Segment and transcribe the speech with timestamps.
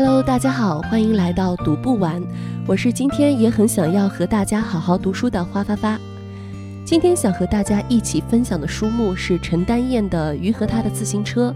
[0.00, 2.22] Hello，大家好，欢迎来到读不完。
[2.68, 5.98] 我是今天也很想要和大家好好读书的花发发。
[6.84, 11.50] 今天想和大家一起分享的书目是陈丹燕的《鱼和他的自行车》。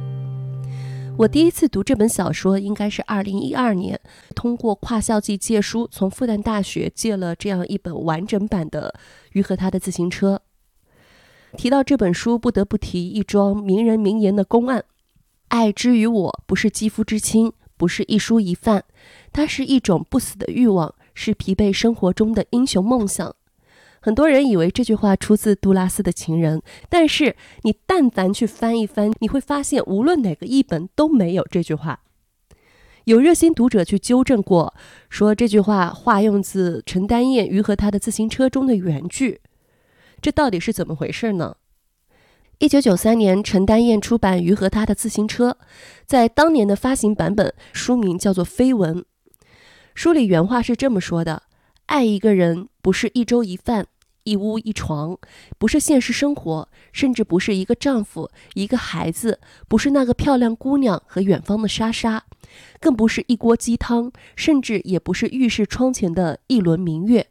[1.16, 4.00] 我第一次读这本小说应该是二零一二年，
[4.34, 8.92] 通过跨校际借书，从复旦大学借了这样一本完整版的
[9.34, 10.42] 《鱼和他的自行车》。
[11.56, 14.82] 提到这本书，不得不提一桩名人名言的公案：
[15.46, 17.52] 爱之于我，不是肌肤之亲。
[17.82, 18.84] 不是一蔬一饭，
[19.32, 23.34] 它是一种不死的欲望，是疲惫生活中的英雄梦想。
[24.00, 32.02] 很多人以为这句话出自杜拉斯的情人，但是你但凡去翻一翻，你会发现无论哪个译本都没有这句话。
[33.06, 34.72] 有热心读者去纠正过，
[35.10, 39.40] 说这句话化用自陈丹燕《鱼和他的自行车》中的原句，
[40.20, 41.56] 这到底是怎么回事呢？
[42.62, 45.50] 一九九三年，陈丹燕出版《鱼和他的自行车》，
[46.06, 49.00] 在当年的发行版本，书名叫做《绯闻》。
[49.96, 51.42] 书里原话是这么说的
[51.86, 53.88] ：“爱一个人不是一粥一饭、
[54.22, 55.18] 一屋一床，
[55.58, 62.22] 不是现实生活，甚至不是一个丈夫、一个孩子，不是那个漂亮姑娘和远方的莎莎，
[62.78, 67.26] 更不是一锅鸡汤，甚至也不是浴室窗前的一轮明月。”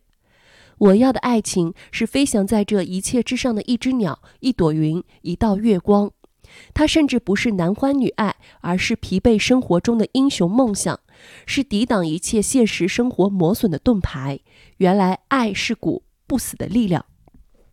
[0.82, 6.12] 我要的爱情是飞翔在这一切之上的一只鸟、一朵云、一道月光。
[6.74, 11.00] 它甚至不是男欢女爱，而是疲惫生活中的英雄梦想，
[11.46, 14.40] 是抵挡一切现实生活磨损的盾牌。
[14.78, 17.06] 原来，爱是股不死的力量。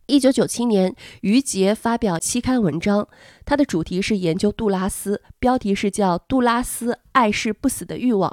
[0.05, 3.07] 一九九七年，于杰发表期刊文章，
[3.43, 8.29] 他的主题是研究杜拉斯，标题是叫《杜拉斯：爱是不死的欲望》。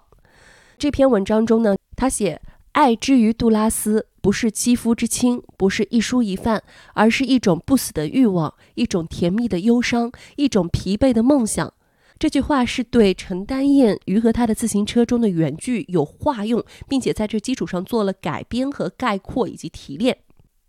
[0.76, 2.42] 这篇文章中呢，他写。
[2.76, 11.72] 爱之于杜拉斯，不是肌肤之亲，不是一蔬一饭，而是一种不死的欲望，一种甜蜜的忧伤，一种疲惫的梦想。
[12.18, 20.18] 这句话是对陈丹燕《鱼和他的自行车》中的原句有化用，并且在这基础上做了改编和概括以及提炼。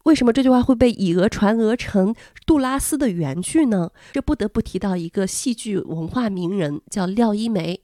[0.06, 2.16] 为什么这句话会被以讹传讹成
[2.46, 3.92] 杜拉斯的原句呢？
[4.14, 7.82] 这不得不提到一个戏剧文化名人，叫廖一梅。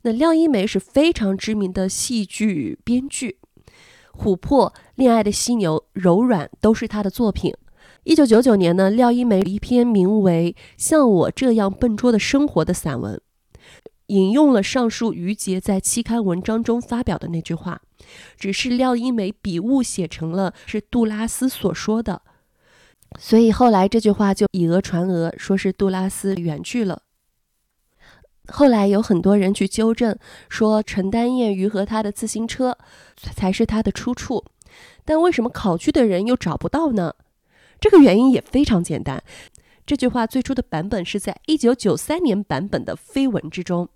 [0.00, 3.36] 那廖一梅是非常知名的戏剧编剧。
[4.16, 7.54] 琥珀、恋爱的犀牛、柔软都是他的作品。
[8.04, 13.20] 一九九九年呢，廖一梅一篇名为《像我这样笨拙的生活》的散文，
[14.06, 17.80] 引用了上述于杰在期刊文章中发表的那句话，
[18.36, 22.22] 只是廖一梅笔误写成了是杜拉斯所说的，
[23.18, 27.02] 所以后来这句话就以讹传讹，说是杜拉斯原句了。
[28.48, 30.16] 后来有很多人去纠正，
[30.48, 32.78] 说陈丹燕《鱼和他的自行车》
[33.34, 34.44] 才是他的出处，
[35.04, 37.14] 但为什么考据的人又找不到呢？
[37.80, 39.22] 这个原因也非常简单，
[39.84, 43.88] 这句话最初的版本是在一九九三年版本的绯闻之中，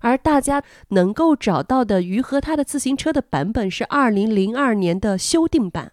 [0.00, 5.92] 而大家能够找到的《鱼和他的自行车》的版本是二零零二年的修订版，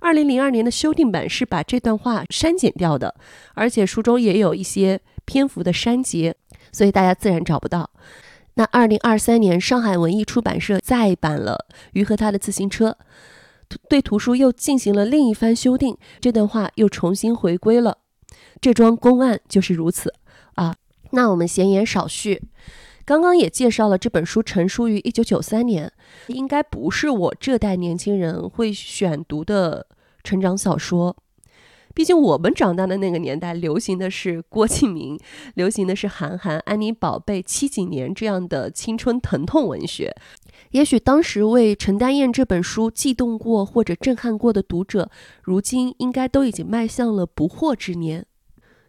[0.00, 3.16] 二零零二年的修订版是把这段话删减掉的，
[3.54, 6.36] 而且书中也有一些篇幅的删节。
[6.72, 7.88] 所以大家自然找不到。
[8.54, 12.96] 那二零二三年，上海文艺出版社再版了《鱼和他的自行车》，
[13.88, 17.98] 对图书又进行了另一番修订，这段话又重新回归了。
[18.60, 20.14] 这桩公案就是如此
[20.54, 20.74] 啊。
[21.10, 22.42] 那我们闲言少叙，
[23.04, 25.92] 刚刚也介绍了这本书成书于一九九三年，
[26.26, 29.86] 应该不是我这代年轻人会选读的
[30.24, 31.16] 成长小说。
[31.94, 35.18] 毕竟我们长大的那个年代，流行的是郭敬明，
[35.54, 40.14] 流行的是韩寒、安妮宝贝、七几年这样的青春疼痛文学。
[40.70, 45.08] 也许当时为陈丹燕这本书悸动过或者震撼过的读者，
[45.42, 48.26] 如今应该都已经迈向了不惑之年。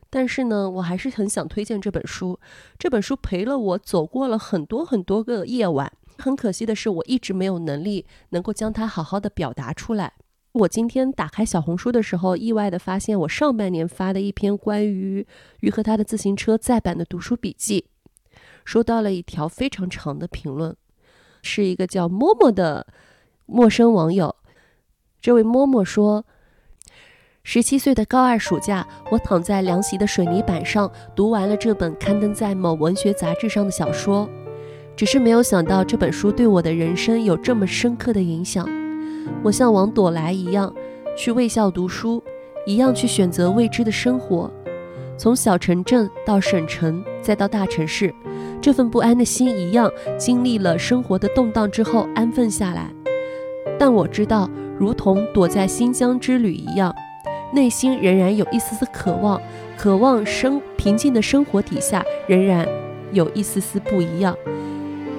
[0.09, 2.39] 但是呢，我还是很想推荐这本书。
[2.79, 5.91] 这本书陪了我走过了很多很多个夜晚。
[6.17, 10.13] 很可惜的是，我一直没有能力能够将它好好的表达出来。
[10.55, 15.27] 我今天打开小红书的时候，意外的发现我上半年发的一篇关于
[15.59, 17.87] 鱼和他的自行车再版的读书笔记，
[18.63, 20.73] 收到了一条非常长的评论，
[21.41, 22.87] 是一个叫默默的
[23.45, 24.33] 陌生网友。
[25.19, 26.25] 这位默默说
[27.43, 34.29] ：“十七岁的高二暑假，我躺在凉席的水泥板上，读完了这本刊登在某文学杂志上的小说，
[34.95, 38.65] 只是没有想到这本书对我的人生有这么深刻的影响。”
[39.43, 40.73] 我像王朵来一样
[41.17, 42.23] 去卫校读书，
[42.65, 44.51] 一样去选择未知的生活，
[45.17, 48.13] 从小城镇到省城，再到大城市，
[48.61, 52.89] 这份不安的心一样经历了生活的动荡之后安分下来。
[53.77, 56.93] 但我知道，如同躲在新疆之旅一样，
[57.53, 59.41] 内心仍然有一丝丝渴望，
[59.77, 62.67] 渴望生平静的生活底下仍然
[63.11, 64.35] 有一丝丝不一样。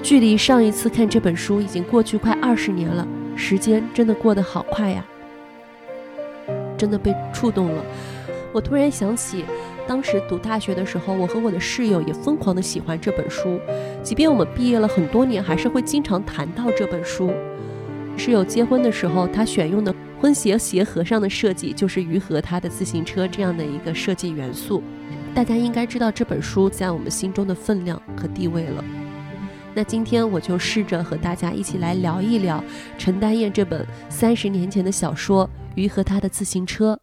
[0.03, 3.05] 距离上一次看这本书已经过去快二十年了，
[3.37, 5.05] 时间真的过得好快呀！
[6.75, 7.83] 真的被触动了。
[8.51, 9.45] 我突然想起，
[9.87, 13.59] 当时读大学的时候，我和我的室友也疯狂的喜欢这本书，
[14.01, 17.31] 即便我们毕业了很多年，还是会经常谈到这本书。
[18.17, 24.81] 室友结婚的时候，他选用的婚鞋鞋盒上的设计就是鱼和他的自行车这样的一个设计元素。
[25.35, 28.83] 大家应该知道这本书在我们心中的分量和地位了。
[29.77, 32.63] 那今天我就试着和大家一起来聊一聊
[32.97, 35.45] 陈丹燕这本三十年前的小说
[35.75, 36.99] 《鱼和他的自行车》。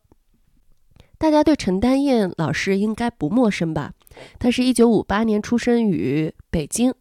[1.17, 3.93] 大家对陈丹燕老师应该不陌生吧？
[4.41, 6.93] 她是一九五八年出生于北京，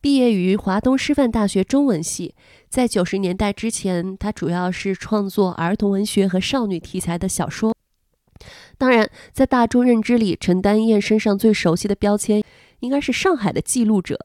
[0.00, 2.36] 毕业于华东师范大学中文系。
[2.68, 7.74] 在九十年代之前，她主要是创作儿童文学和少女题材的小说。
[8.78, 12.40] 当然，在大众认知里，陈丹燕身上最熟悉的标签
[12.78, 14.16] 应该是上海的记录者。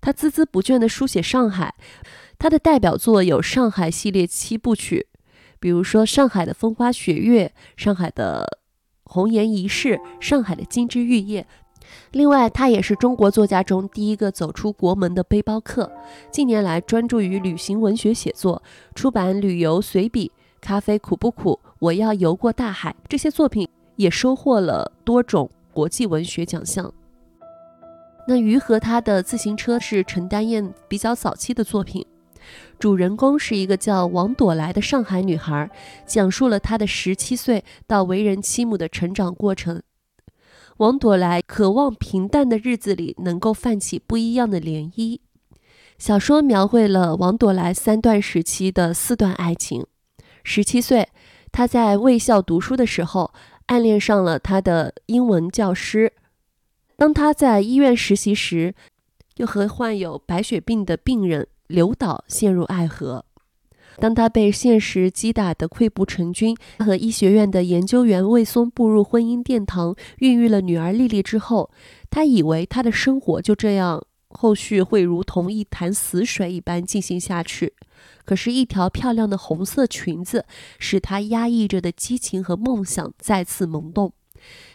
[0.00, 1.74] 他孜孜不倦地书写上海，
[2.38, 5.06] 他的代表作有上海系列七部曲，
[5.58, 7.46] 比如说《上海的风花雪月》
[7.82, 8.58] 《上海的
[9.04, 11.42] 红颜一世》《上海的金枝玉叶》。
[12.12, 15.90] 另外，他也是中国作家中第一个走出国门的背包客。
[16.30, 18.62] 近年来，专注于旅行文学写作，
[18.94, 20.28] 出版旅游随笔
[20.60, 23.68] 《咖啡苦不苦》《我要游过大海》这些作品。
[23.96, 26.90] 也收获了多种国际文学奖项。
[28.30, 32.06] 那于和他的自行车是陈丹燕比较早期的作品，
[32.78, 35.68] 主人公是一个叫王朵来的上海女孩，
[36.06, 39.82] 讲述了她的十七岁到为人妻母的成长过程。
[40.76, 45.18] 王朵来渴望平淡的日子里能够泛起不一样的涟漪。
[45.98, 49.84] 小说描绘了王朵来三段时期的四段爱情。
[50.44, 51.08] 十七岁，
[51.50, 53.34] 她在卫校读书的时候。
[53.66, 56.12] 暗恋上了她的英文教师。
[57.00, 58.74] 当他在医院实习时，
[59.38, 63.24] 又和患有白血病的病人刘导陷入爱河。
[63.96, 71.70] 当他被现实击打得溃不成军，和医学院的研究员魏松步入婚姻殿堂，孕育了女儿丽丽之后，
[72.10, 77.72] 他以为他的生活就这样，后续会如同一潭死水一般进行下去。
[78.26, 80.44] 可是，一条漂亮的红色裙子
[80.78, 84.12] 使他压抑着的激情和梦想再次萌动。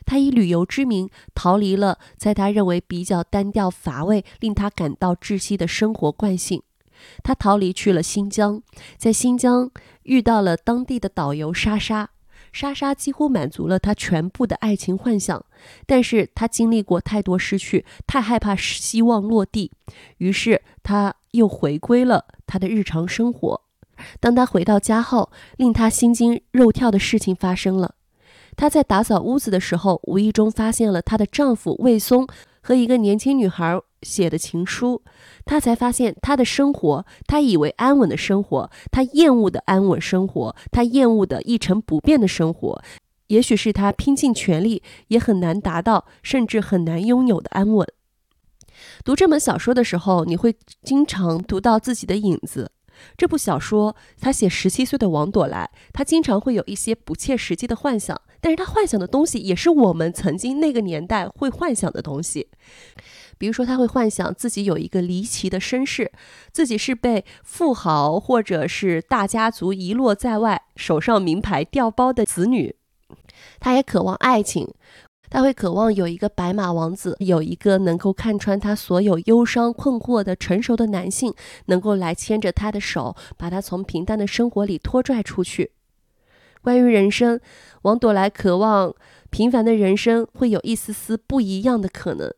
[0.06, 6.62] 他以旅游之名逃离了在他认为比较单调乏味、令他感到窒息的生活惯性。
[7.24, 8.62] 他逃离去了新疆，
[8.98, 9.70] 在新疆
[10.04, 12.10] 遇到了当地的导游莎莎。
[12.54, 15.46] 莎莎几乎满足了他全部的爱情幻想，
[15.86, 19.74] 但是他经历过太多失去，太害怕希望落地，
[20.20, 22.28] 于是他又回归了。
[22.48, 23.62] 他的日常生活。
[24.22, 27.96] 当他回到家后，令他心惊肉跳的事情发生了。
[28.56, 32.28] 她在打扫屋子的时候，无意中发现了她的丈夫魏松
[32.62, 35.02] 和一个年轻女孩写的情书。
[35.46, 42.82] 她才发现，她的生活，她以为安稳的生活，她厌恶的安稳生活，她厌恶的一成不变的生活，
[43.28, 47.88] 也许是她拼尽全力也很难达到，甚至很难拥有的安稳。
[49.04, 52.72] 读这本小说的时候，你会经常读到自己的影子。
[53.18, 62.48] 这部小说，他写十七岁的王朵来，他经常会有一些不切实际的幻想，但是他幻想的东西也是我们曾经那个年代会幻想的东西。
[63.40, 66.12] 比如说，他会幻想自己有一个离奇的身世，
[66.52, 72.76] 自己是被富豪或者是大家族遗落在外，手上名牌掉包的子女。
[73.60, 74.72] 他也渴望爱情。
[75.28, 81.34] 他会渴望有一个白马王子，有一个能够看穿他所有忧伤困惑的成熟的男性，
[81.66, 85.72] 能够来牵着他的手，把他从平淡的生活里拖拽出去。
[86.66, 87.40] 关于人生，
[87.84, 88.92] 王朵来渴望
[89.30, 92.34] 平凡的人生会有一丝丝不一样的可能。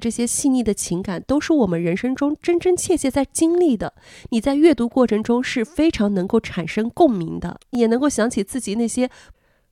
[0.00, 3.94] 这些细腻的情感都是我们人生中真真切切在经历的。
[4.30, 9.10] 你在阅读过程中是非常能够产生共鸣的，也能够想起自己那些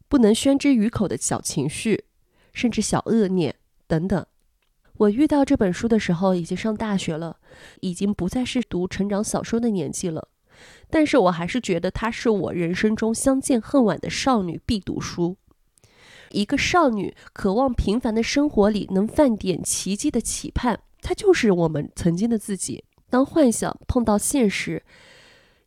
[0.08, 2.06] 不能宣之于口的小情绪。
[2.52, 3.54] 甚至小恶念
[3.86, 4.26] 等等。
[4.96, 7.36] 我遇到这本书的时候，已经上大学了，
[7.82, 10.26] 已经不再是读成长小说的年纪了。
[10.92, 15.38] 但是我还是觉得它是我人生中相见恨晚的少女必读书。
[16.32, 22.84] 一个少女渴望平凡的生活里能泛点奇迹的期盼，它就是我们曾经的自己。
[23.08, 24.82] 当幻想碰到现实，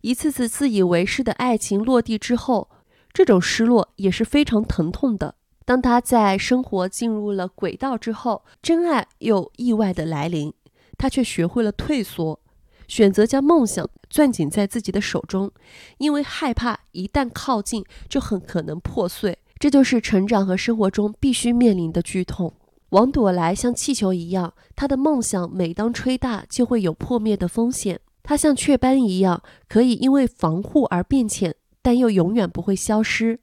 [0.01, 2.69] 一次次自以为是的爱情落地之后，
[3.11, 5.33] 这种失落也是非常疼痛的。
[5.65, 10.53] 当他在生活进入了轨道之后，真爱又意外的来临，
[10.99, 12.39] 他却学会了退缩，
[12.87, 15.51] 选择将梦想攥紧在自己的手中，
[15.97, 19.37] 因为害怕一旦靠近就很可能破碎。
[19.57, 22.53] 这就是成长和生活中必须面临的剧痛。
[22.89, 27.99] 王朵来像气球一样，她的梦想每当吹大，就会有破灭的风险。
[28.21, 33.39] 她像雀斑一样，可以因为防护而变浅，但又永远不会消失。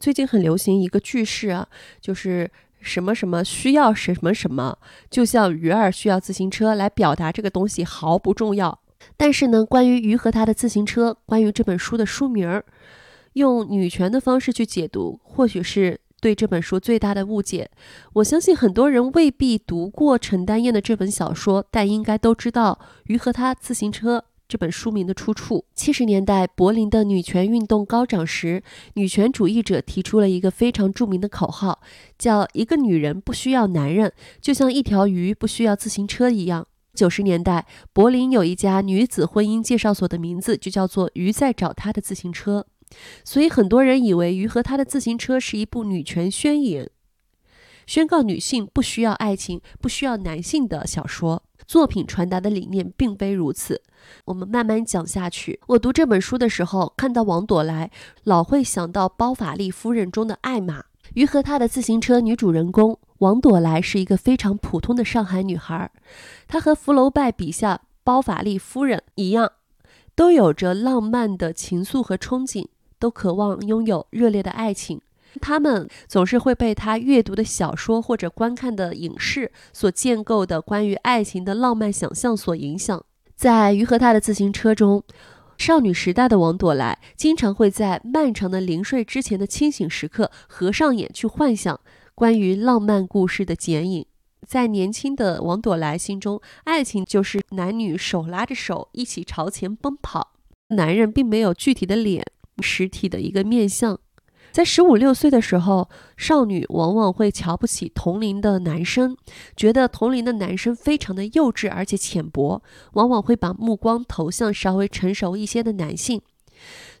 [0.00, 1.68] 最近很流行一个句式啊，
[2.00, 2.50] 就是
[2.84, 4.78] 什么什么需要什么什么，
[5.10, 8.78] 就像鱼儿需要自行车来表达这个东西毫不重要。
[9.16, 12.64] 但是呢，关于鱼和他的自行车，关于这本书的书名儿，
[13.32, 17.70] 用女权的方式去解读，或许是对这本书最大的误解。
[18.14, 24.18] 我相信很多人未必读过陈丹燕的这本小说，但应该都知道《鱼和他自行车》。
[24.46, 25.64] 这本书名的出处。
[25.74, 28.62] 七十年代，柏林的女权运动高涨时，
[28.94, 31.80] 女权主义者提出了一个非常著名的口号，
[32.18, 36.66] 叫“一个女人不需要男人，就像一条鱼不需要自行车一样”。
[36.94, 42.66] 九十年代，柏林有一家女子婚姻介绍所的名字就叫做“鱼在找她的自行车”，
[43.24, 46.88] 所以很多人以为《鱼和她的自行车》是一部女权宣言，
[47.86, 51.42] 宣告女性不需要爱情、不需要男性的小说。
[51.66, 53.80] 作品传达的理念并非如此。
[54.26, 55.60] 我们慢慢讲下去。
[55.68, 57.90] 我读这本书的时候，看到王朵来，
[58.24, 60.84] 老会想到《包法利夫人》中的艾玛。
[61.14, 65.90] 于和她的自行车女主人公王朵来是一个非常普通的上海女孩。
[66.46, 69.52] 她和福楼拜笔下包法利夫人一样，
[70.14, 72.66] 都有着浪漫的情愫和憧憬，
[72.98, 75.00] 都渴望拥有热烈的爱情。
[75.40, 83.04] 他们总是会被他阅读的小说或者观看的影视所建构的关于爱情的浪漫想象所影响。
[83.34, 85.02] 在于和他的自行车中，
[85.58, 91.78] 少女时代的王朵来经常会在漫长的临睡之前的清醒时刻合上眼去幻想
[92.14, 94.06] 关于浪漫故事的剪影。
[94.46, 100.34] 在年轻的王朵来心中，爱情就是男女手拉着手一起朝前奔跑，
[100.68, 102.24] 男人并没有具体的脸，
[102.60, 103.98] 实体的一个面相。
[104.54, 109.16] 在十五六岁的时候，少女往往会瞧不起同龄的男生，
[109.56, 116.22] 觉得同龄的男生非常的幼稚而且浅薄，往往会把目光投向稍微成熟一些的男性。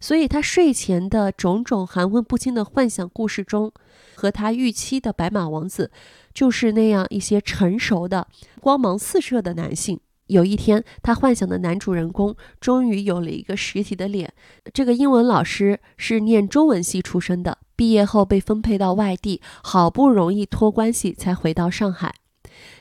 [0.00, 3.70] 所以，他睡前的种种含混不清的幻想故事中，
[4.16, 5.92] 和他预期的白马王子
[6.34, 8.26] 就是那样一些成熟的、
[8.60, 10.00] 光芒四射的男性。
[10.26, 14.32] 有一天，他幻想的男主人公终于有了一个实体的脸。
[14.72, 22.14] 这个英文老师是念中文系出身的，毕业后被分配到外地，好不容易托关系才回到上海。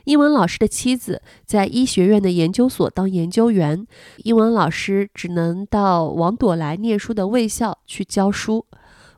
[0.05, 3.85] 英文老师的妻子在医学院的研究所当研究员，
[4.17, 8.65] 英文老师只能到王朵来念书的卫校去教书。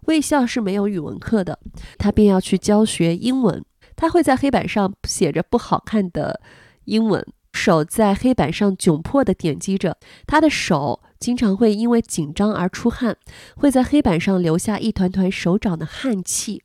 [0.02, 1.60] 卫校是没有语文课的，
[1.98, 3.64] 他便要去教学英文。
[3.96, 6.42] 他会在黑板上写着不好看的
[6.86, 7.26] 英文。
[7.56, 9.98] 手在黑板上窘迫地点击着，
[10.28, 13.18] 他的手经常会因为紧张而出汗，
[13.56, 16.62] 会在黑板上留下一团团手掌的汗气。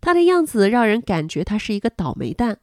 [0.00, 2.58] 他的样子让人感觉他是一个倒霉蛋。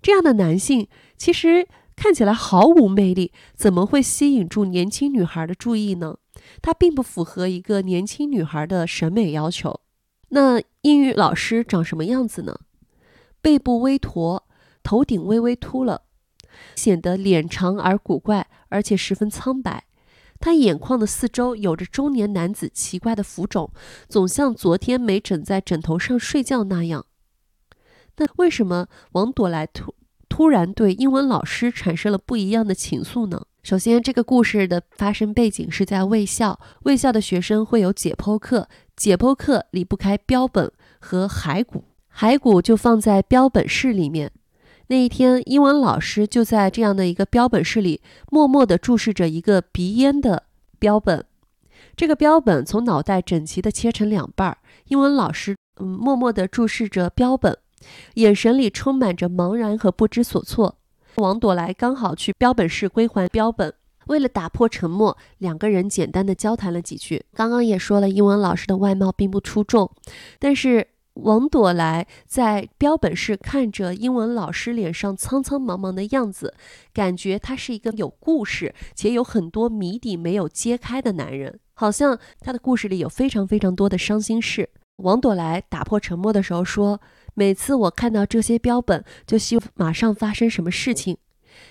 [0.00, 6.18] 这样的男性其实看起来毫无魅力，怎么会吸引住年轻女孩的注意呢？
[6.60, 9.80] 他并不符合一个年轻女孩的审美要求。
[10.30, 12.58] 那英语老师长什么样子呢？
[13.40, 14.46] 背部微驼，
[14.82, 16.02] 头顶微微秃了。
[16.76, 19.84] 显得脸长而古怪，而且十分苍白。
[20.40, 23.70] 他眼眶的四周有着中年男子奇怪的浮肿，
[24.08, 27.06] 总像昨天没枕在枕头上睡觉那样。
[28.16, 29.94] 那为什么王朵来突
[30.28, 33.46] 突然对英文老师产生了不一样的情愫呢？
[33.62, 44.32] 首先，这个故事的发生背景是在卫校，卫校的学生会有解剖课，解剖课离不开标本和骸骨，骸骨就放在标本室里面。
[44.92, 50.42] 那一天，英文老师就在这样的一个标本室里，默默地注视着一个鼻烟的
[50.78, 51.24] 标本。
[51.96, 54.58] 这个标本从脑袋整齐地切成两半儿。
[54.88, 57.56] 英文老师嗯，默默地注视着标本，
[58.16, 60.76] 眼神里充满着茫然和不知所措。
[61.14, 63.72] 王朵来刚好去标本室归还标本，
[64.08, 67.24] 为了打破沉默，两个人简单的交谈了几句。
[67.32, 69.90] 刚刚也说了，英文老师的外貌并不出众，
[70.38, 70.88] 但是。
[71.14, 76.54] 王朵来在标本室看着英文老师脸上苍苍茫茫的样子，
[76.94, 84.70] 感觉他是一个有故事且有很多谜底没有揭开的男人，好像他的故事里有非常非常多的伤心事。
[85.02, 87.00] 王朵来打破沉默的时候说
[87.34, 91.18] ：“每次我看到这些标本，就希望马上发生什么事情。”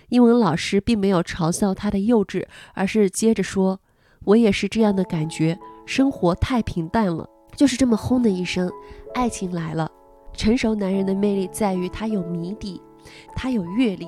[0.10, 3.79] 英文老师并没有嘲笑他的幼稚，而是接着说
[4.25, 7.27] ：“我也是这样的感觉，生活太平淡了。”
[7.62, 8.68] 就是这么轰的一声，
[9.13, 9.88] 爱情来了。
[10.34, 12.82] 成熟男人的魅力在于他有谜底，
[13.36, 14.08] 他有阅历，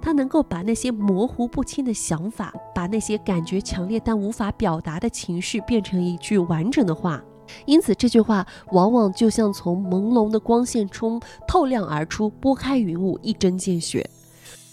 [0.00, 7.20] 他能够把那些模糊不清的想法，把那些感觉强烈但无法表达的情绪变成一句完整的话。
[7.66, 14.08] 因此，这句话往往就像从朦胧的光线中透亮而出，拨开云雾，一针见血。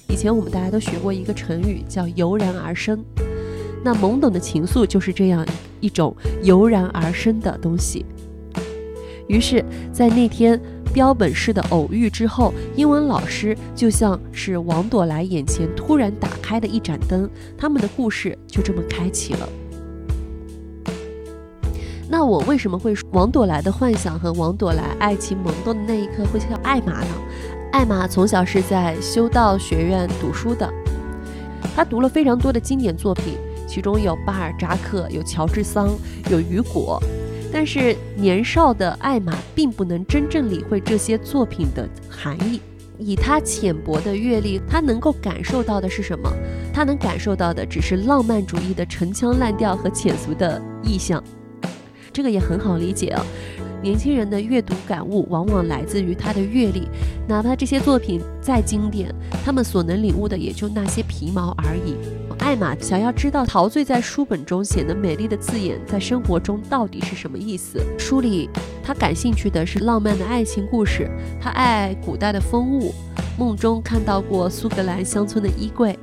[0.07, 3.03] 以前我们大家都学过一个成语，叫“油然而生”。
[3.83, 5.43] 那懵懂的情愫就是这样
[5.79, 8.05] 一种油然而生的东西。
[9.29, 10.59] 于是，在那天
[10.91, 19.47] 标本式的偶遇之后，英文老师就像是王朵来眼前突然打开的一盏灯，他们的故事就这么开启了。
[22.09, 27.11] 那我为什么会说王朵来的幻想和王朵来爱情萌动的那一刻会叫艾玛呢？
[27.71, 30.67] 艾玛从小是在修道学院读书的，
[31.75, 33.37] 她读了非常多的经典作品。
[33.67, 35.89] 其中有巴尔扎克，有乔治桑，
[36.31, 36.99] 有雨果，
[37.51, 42.61] 但是年少的艾玛并不能真正理会这些作品的含义。
[42.97, 46.29] 以他浅薄的阅历，他能够感受到的是什么？
[46.73, 51.23] 他能感受到的只是浪漫主义的陈腔滥调和浅俗的意象。
[52.11, 53.25] 这个也很好理解啊。
[53.81, 56.89] 年轻人的阅读感悟往往来自于他的阅历，
[57.25, 59.09] 哪怕这些作品再经典，
[59.45, 61.95] 他们所能领悟的也就那些皮毛而已。
[62.39, 67.79] 艾玛想要知道陶醉在书本中显得美丽的字眼，在生活中到底是什么意思。
[67.97, 68.49] 书里，
[68.83, 71.07] 他感兴趣的是浪漫的爱情故事，
[71.39, 72.93] 他爱古代的风物，
[73.37, 75.97] 梦中看到过苏格兰乡村的衣柜，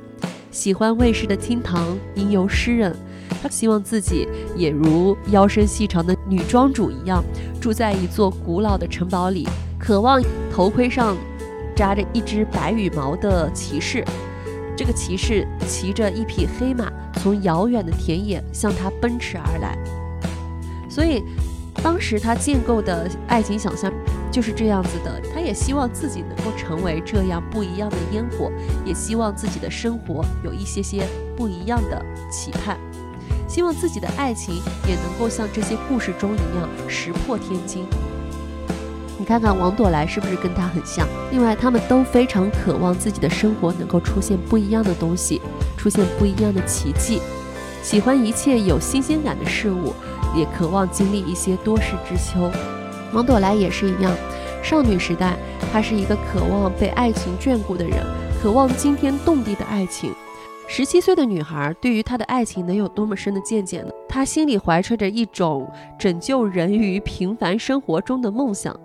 [0.51, 2.95] 喜欢卫士的厅堂，吟游诗人。
[3.41, 7.23] 他希望自己也如腰身细长的女庄主一样，
[7.59, 11.17] 住在一座古老的城堡里，渴望头盔上
[11.75, 14.03] 扎着一只白羽毛的骑士。
[14.77, 19.75] 这个骑士骑着一匹黑马，从遥远的田野向他奔驰而来。
[20.87, 21.23] 所以，
[21.81, 23.91] 当时他建构的爱情想象
[24.31, 25.19] 就是这样子的。
[25.33, 28.51] 他也希望自己能够成为这样不一样的烟火，
[28.85, 31.03] 也希望自己的生活有一些些
[31.35, 32.77] 不一样的期盼，
[33.47, 34.55] 希望自己的爱情
[34.87, 37.83] 也能够像这些故事中一样石破天惊。
[39.19, 41.07] 你看看王朵来是不是跟他很像？
[41.31, 45.41] 另外，他们都非常渴望自己的生活能够出现不一样的东西，
[45.75, 47.19] 出现不一样的奇迹，
[47.81, 49.91] 喜欢一切有新鲜感的事物，
[50.35, 52.51] 也渴望经历一些多事之秋。
[53.11, 54.15] 王朵来也是一样，
[54.61, 55.35] 少女时代，
[55.73, 57.97] 她是一个渴望被爱情眷顾的人，
[58.39, 60.13] 渴望惊天动地的爱情。
[60.67, 63.89] 十七岁的女孩对于她的爱情能有多么深的见解呢？
[64.07, 68.77] 她心里怀揣着一种拯救人于平凡生活中的梦想。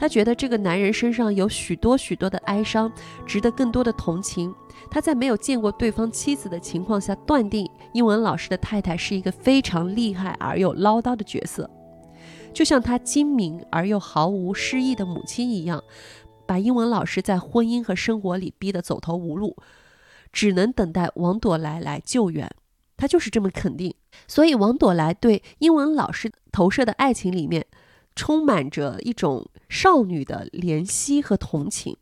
[0.00, 2.90] 他觉得这个男人身上有许多许多的哀伤，
[3.26, 4.52] 值得更多的同情。
[4.90, 11.68] 他在没有见过对方妻子的情况下，断定英文老师的太太是一个非常厉害而又唠叨的角色，
[12.54, 15.84] 就像他精明而又毫无诗意的母亲一样，
[16.46, 19.54] 把英文老师在婚姻和生活里逼得走投无路，
[20.32, 22.50] 只能等待王朵来来救援。
[22.96, 23.94] 他就是这么肯定。
[24.26, 27.66] 所以，王朵来对英文老师投射的爱情里面。
[28.20, 31.96] 充满着一种少女的怜惜和同情，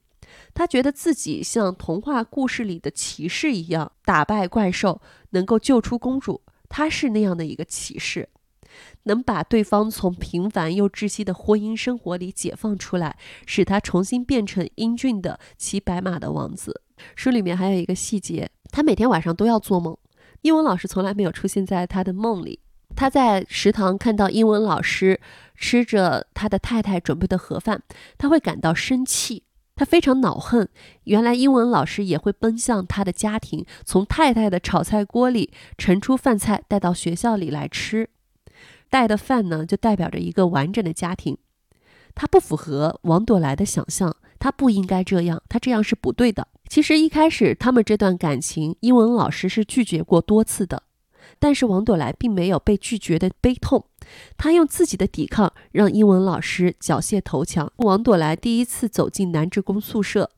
[0.52, 5.00] 她觉得自己像童话故事里的骑士一样打败怪兽，
[5.30, 6.42] 能够救出公主。
[6.68, 8.28] 她是那样的一个骑士，
[9.04, 16.82] 能把对方从平凡又窒息的婚姻生活里解放出来，使他重新变成英俊的骑白马的王子。
[17.14, 19.96] 书里面还有一个细节，他每天晚上都要做梦，
[20.42, 22.58] 英文老师从来没有出现在他的梦里。
[22.96, 25.20] 他在食堂看到英文老师
[25.58, 27.82] 吃着他的太太准备的盒饭，
[28.16, 29.42] 他会感到生气，
[29.74, 30.68] 他非常恼恨。
[31.04, 38.08] 原来英文老师也会奔向他的家庭，从太太的炒菜锅里盛出饭菜带到学校里来吃。
[38.88, 41.36] 带的饭呢，就代表着一个完整的家庭。
[42.14, 46.48] 他不符合王朵来的想象，他不应该这样，他这样是不对的。
[46.68, 50.82] 其实一开始他们这段感情，英文老师是拒绝过多次的。
[51.40, 53.84] 但是王朵来并没有被拒绝的悲痛，
[54.36, 57.72] 她用自己的抵抗让英文老师缴械投降。
[57.76, 60.30] 王朵来第一次走进男职工宿舍，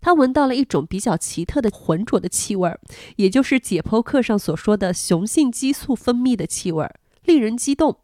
[0.00, 2.76] 她闻到了一种比较奇特的浑浊的气味，
[3.16, 6.86] 也就是解剖课上所说的雄性激素分泌的气味，
[7.24, 7.98] 令人激动，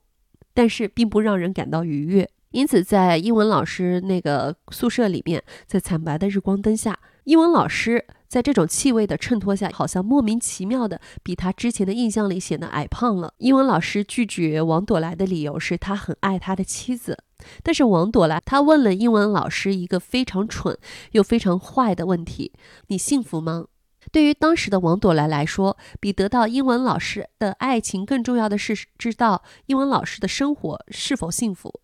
[0.54, 2.28] 但是并不让人感到愉悦。
[2.52, 8.06] 因此，在英文老师那个宿舍里面，在惨白的日光灯下，英文老师。
[8.30, 13.34] 在这种气味的衬托下，好像莫名其妙的比他之前的印象里显得矮胖了。
[13.38, 17.18] 英文老师拒绝王朵来的理由是他很爱他的妻子，
[17.64, 20.78] 但是王朵来他问了英文老师一个非常蠢
[21.10, 22.52] 又非常坏的问题
[22.86, 23.64] ：“你幸福吗？”
[24.12, 31.80] 对于当时的王朵来来说，比得到英文老师的爱情更重要的是知道英文老师的生活是否幸福。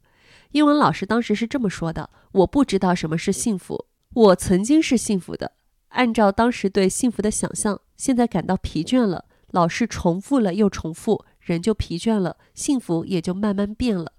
[0.52, 5.52] 英文老师当时是这么说的：“我不知道什么是幸福，我曾经是幸福的。”
[5.88, 14.12] 按照当时对幸福的想象，现在感到疲倦了，老是重复了又重复，人就疲倦了，幸福也就慢慢变了。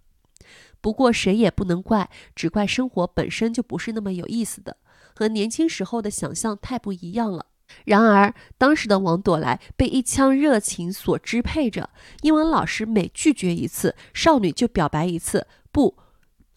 [0.81, 4.77] 不过谁也不能怪，只怪生活本身就不是那么有意思的，
[5.15, 7.47] 和年轻时候的想象太不一样了。
[7.83, 11.89] 然而，当时的王朵来被一腔热情所支配着，
[12.21, 15.97] 英文老师每拒绝一次，少女就表白一次：“不，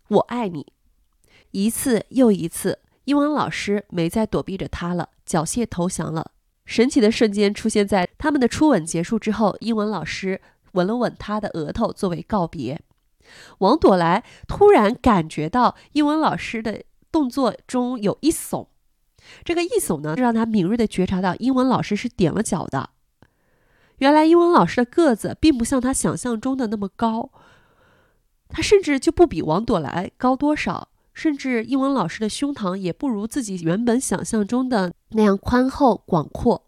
[0.08, 0.72] 我爱你。”
[1.50, 6.32] 一次又一次，英文老师没再躲避着他了，缴械投降了。
[6.64, 10.40] 神奇的瞬间出现在他们的初吻结束之后，英文老师
[10.72, 12.80] 吻了吻他的额头作为告别。
[13.58, 18.68] 王朵来突然感觉到英文老师的动作中有一耸，
[19.44, 22.90] 这个一耸呢，让他敏锐地觉察到英文老师是踮了脚的。
[23.98, 27.30] 原来英文老师的个子并不像他想象中的那么高，
[28.48, 36.66] 他甚至就不比王朵来高多少，甚至英文老师的胸膛也不如自己原本想象中的那样宽厚广阔。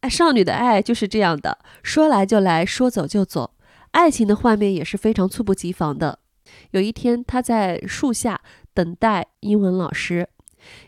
[0.00, 3.52] 哎，少女的爱就是这样的，说来就来，说走就走。
[3.92, 6.18] 爱情的画面也是非常猝不及防的。
[6.72, 8.40] 有一天，他在树下
[8.74, 10.28] 等待英文老师。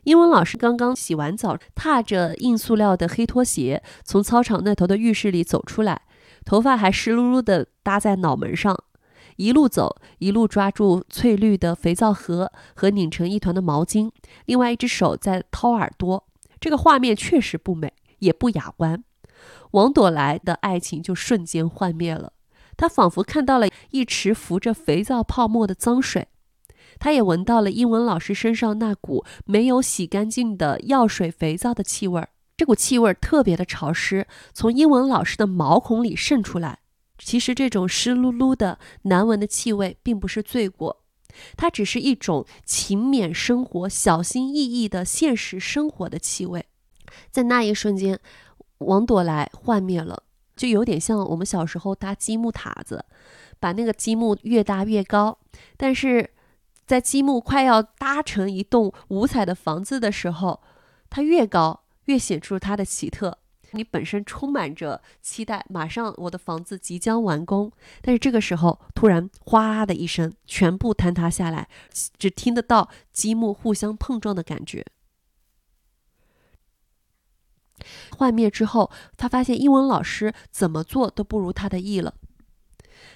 [0.04, 6.02] 英文老师刚刚洗完澡，踏着硬塑料的黑拖鞋从操场那头的浴室里走出来，
[6.44, 8.76] 头发还湿漉漉的搭在脑门上，
[9.36, 14.10] 一路走一路抓住翠绿的肥皂盒和拧成一团的毛巾，
[14.46, 16.26] 另外一只手在掏耳朵。
[16.58, 19.04] 这个画面确实不美，也不雅观。
[19.72, 22.32] 王朵来的爱情就瞬间幻灭了。
[22.78, 26.28] 他仿佛看到了一池浮着肥皂泡沫的脏水，
[26.98, 32.30] 他也闻到了英文老师身上那股没有洗干净的药水肥皂的气味儿。
[32.56, 36.80] 这股气味特别的潮湿，从英文老师的毛孔里渗出来。
[37.18, 41.04] 其实这种湿漉漉的难闻的气味并不是罪过，
[41.56, 46.66] 它只是一种勤勉生活、小心翼翼的现实生活的气味。
[47.30, 48.18] 在那一瞬间，
[48.78, 50.24] 王朵来幻灭了。
[50.54, 53.04] 就有点像我们小时候搭积木塔子，
[53.60, 55.38] 把那个积木越搭越高，
[55.76, 56.30] 但是
[56.86, 60.62] 在积木快要搭成一栋五彩的房子的时候，
[61.10, 63.38] 它越高越显出它的奇特。
[63.72, 71.68] 你本身充满着期待，马上我的房子即将完工，但是这个时候突然哗的一声，全部坍塌下来，
[72.18, 74.84] 只听得到积木互相碰撞的感觉。
[78.16, 82.14] 幻灭之后，他发现英文老师怎么做都不如他的意了。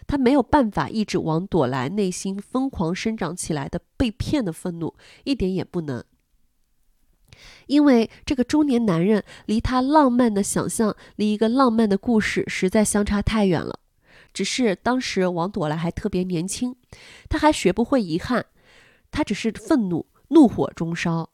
[0.07, 6.05] 他没有办法抑制王朵来内心疯狂生长起来的被骗的愤怒，一点也不能。
[7.71, 13.79] 因为这个中年男人离他浪漫的想象，离一个浪漫的故事实在相差太远了。
[14.35, 16.75] 只是当时王朵来还特别年轻，
[17.29, 18.45] 他还学不会遗憾，
[19.13, 21.31] 他只是愤怒，怒火中烧。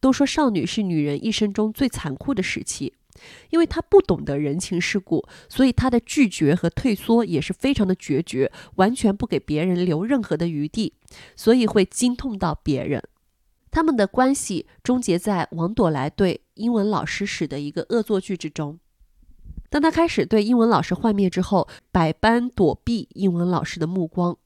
[0.00, 2.94] 都说少女是女人一生中最残酷的时期，
[3.50, 10.94] 因为她不懂得人情世故，所以她的拒绝和退缩也是非常的决绝，完全不给别人留任何的余地，
[11.36, 13.02] 所以会惊痛到别人。
[13.72, 18.78] 他们的关系终结在王朵来对英文老师使的一个恶作剧之中。
[19.70, 24.36] 当他开始对英文老师幻灭之后，百般躲避英文老师的目光，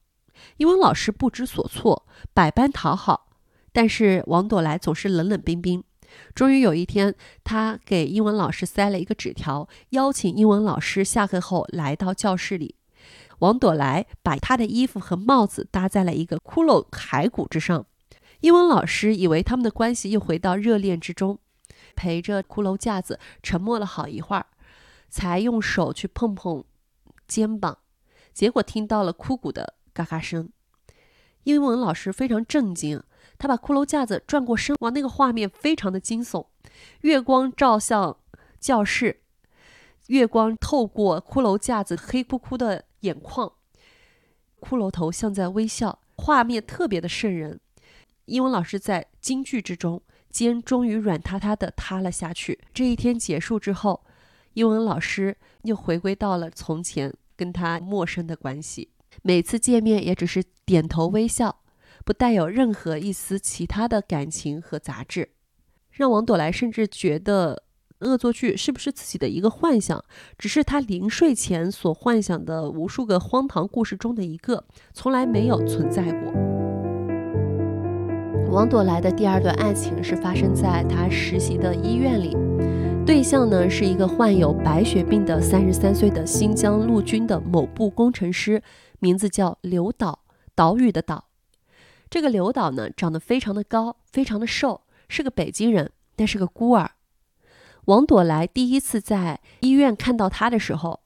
[0.58, 3.26] 英文老师不知所措，百般讨好。
[3.72, 5.82] 但是王朵来总是冷冷冰冰。
[6.32, 7.12] 终于有一天，
[7.42, 12.76] 他给英文老师塞了一个纸条，邀请英文老师下课后来到教室里。
[13.40, 17.84] 王朵来把他的衣服和帽子搭在了一个骷髅骸骨之上。
[18.40, 21.38] 英文老师以为他们的关系又回到热恋之中，
[21.94, 24.46] 陪着骷髅架子沉默了好一会儿，
[25.08, 26.64] 才用手去碰碰
[27.26, 27.78] 肩膀，
[28.32, 30.50] 结果听到了枯骨的嘎嘎声。
[31.44, 33.02] 英文老师非常震惊。
[33.38, 36.46] 他把骷髅架子转过身，哇，那个画面非常的惊悚。
[37.02, 38.16] 月光照向
[38.58, 39.20] 教室，
[40.06, 43.52] 月光透过骷髅架子黑乎乎的眼眶，
[44.58, 47.60] 骷髅头像在微笑，画面特别的瘆人。
[48.26, 52.58] 英文老师在惊惧之中，肩终于软塌塌的塌了下去。
[52.74, 54.04] 这一天结束之后，
[54.54, 58.90] 英文老师又回归到了从前跟他陌生的关系，
[59.22, 61.62] 每次见面也只是点头微笑。
[62.04, 65.30] 不带有任何一丝其他的感情和杂质，
[65.90, 67.64] 让王朵来甚至觉得
[68.00, 70.04] 恶作剧是不是自己的一个幻想，
[70.38, 76.55] 只是他临睡前所幻想的无数个荒唐故事中的一个，从来没有存在过。
[78.48, 82.34] 王朵来的第二段爱情是发生在他实习的医院里，
[83.04, 88.62] 对象呢是一个患有白血病的三十三岁的新疆陆军的某部工程师，
[89.00, 90.20] 名字叫刘导，
[90.54, 91.24] 岛屿的岛。
[92.08, 96.92] 这个刘导呢，长得非常的高，非常的瘦，是个北京人，但是个孤儿。
[97.86, 101.00] 王朵来第一次在医院看到他的时候，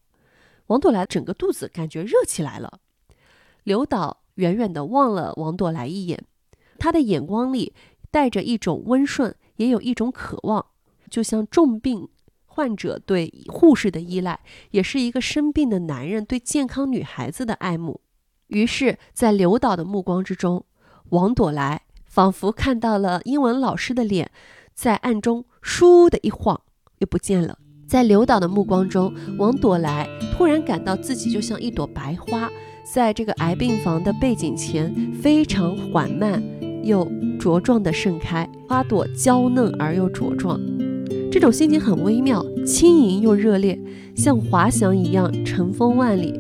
[0.67, 2.81] 王朵来整个肚子感觉热起来了。
[3.65, 6.25] 刘导远远地望了王朵来一眼，
[6.81, 7.73] 他的眼光里
[8.11, 10.67] 带着一种温顺，也有一种渴望，
[11.09, 12.09] 就像重病
[12.47, 14.41] 患者对护士的依赖，
[14.73, 18.01] 也是一个生病的男人对健康女孩子的爱慕。
[18.49, 20.65] 于是，在刘导的目光之中，
[21.11, 24.31] 王朵来仿佛看到了英文老师的脸，
[24.75, 26.61] 在暗中倏的一晃，
[26.99, 27.59] 又不见了。
[27.87, 32.51] 在刘导的目光中，王朵来突然感到自己就像一朵白花，
[32.85, 36.43] 在这个癌病房的背景前，非常缓慢
[36.83, 37.05] 又
[37.39, 38.49] 茁壮地盛开。
[38.69, 40.61] 花朵娇嫩而又茁壮，
[41.31, 43.79] 这种心情很微妙，轻盈又热烈，
[44.15, 46.39] 像滑翔一样乘风万里。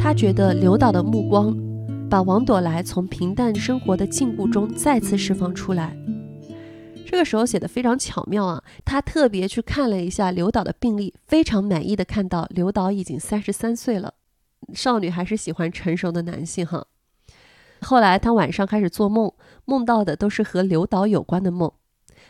[0.00, 1.56] 他觉得刘导的目光
[2.10, 5.96] 把王朵来从平淡生活的禁锢中再次释放出来。
[7.06, 8.64] 这个时候写的非常巧妙啊！
[8.84, 14.14] 他特别去看了一下刘导的病历，非常满意的看到刘导已经三十三岁了。
[14.72, 16.84] 少女还是喜欢成熟的男性哈。
[17.84, 19.32] 后来他晚上开始做梦，
[19.66, 21.70] 梦到的都是和刘导有关的梦。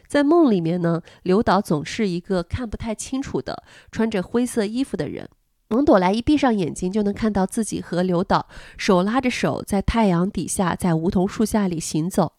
[0.06, 5.28] 在梦里面呢，刘导总是一个看不太清楚的穿着灰色衣服的人。
[5.68, 12.34] 王朵莱一闭上眼睛，就能看到自己和刘导手拉着手，在太阳底下，在梧桐树下里行走。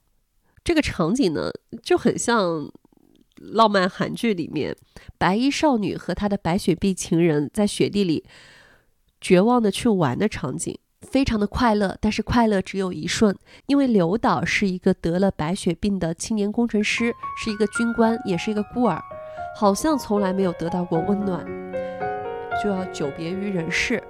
[0.63, 1.51] 这个场景呢，
[1.82, 2.71] 就很像
[3.36, 4.75] 浪漫韩剧里面
[5.17, 8.23] 白衣少女和她的白雪碧情人在雪地里
[9.19, 11.96] 绝望的去玩的场景，非常的快乐。
[12.02, 13.34] 但是快乐只有一瞬，
[13.68, 19.02] 因为刘导是一个得了白血病的青年工程师，是一个军官，也是一个孤儿，
[19.58, 21.46] 好像从来没有得到过温暖。
[22.63, 24.02] 就要久别于人世。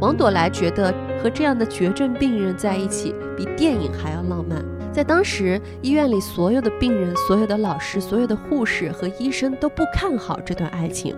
[0.00, 4.62] 王朵来觉得和这样的绝症病人在一起，比电影还要浪漫。
[4.92, 11.16] 在当时，医院里所有的病人、所有的老师、所有的护士和医生都不看好这段爱情。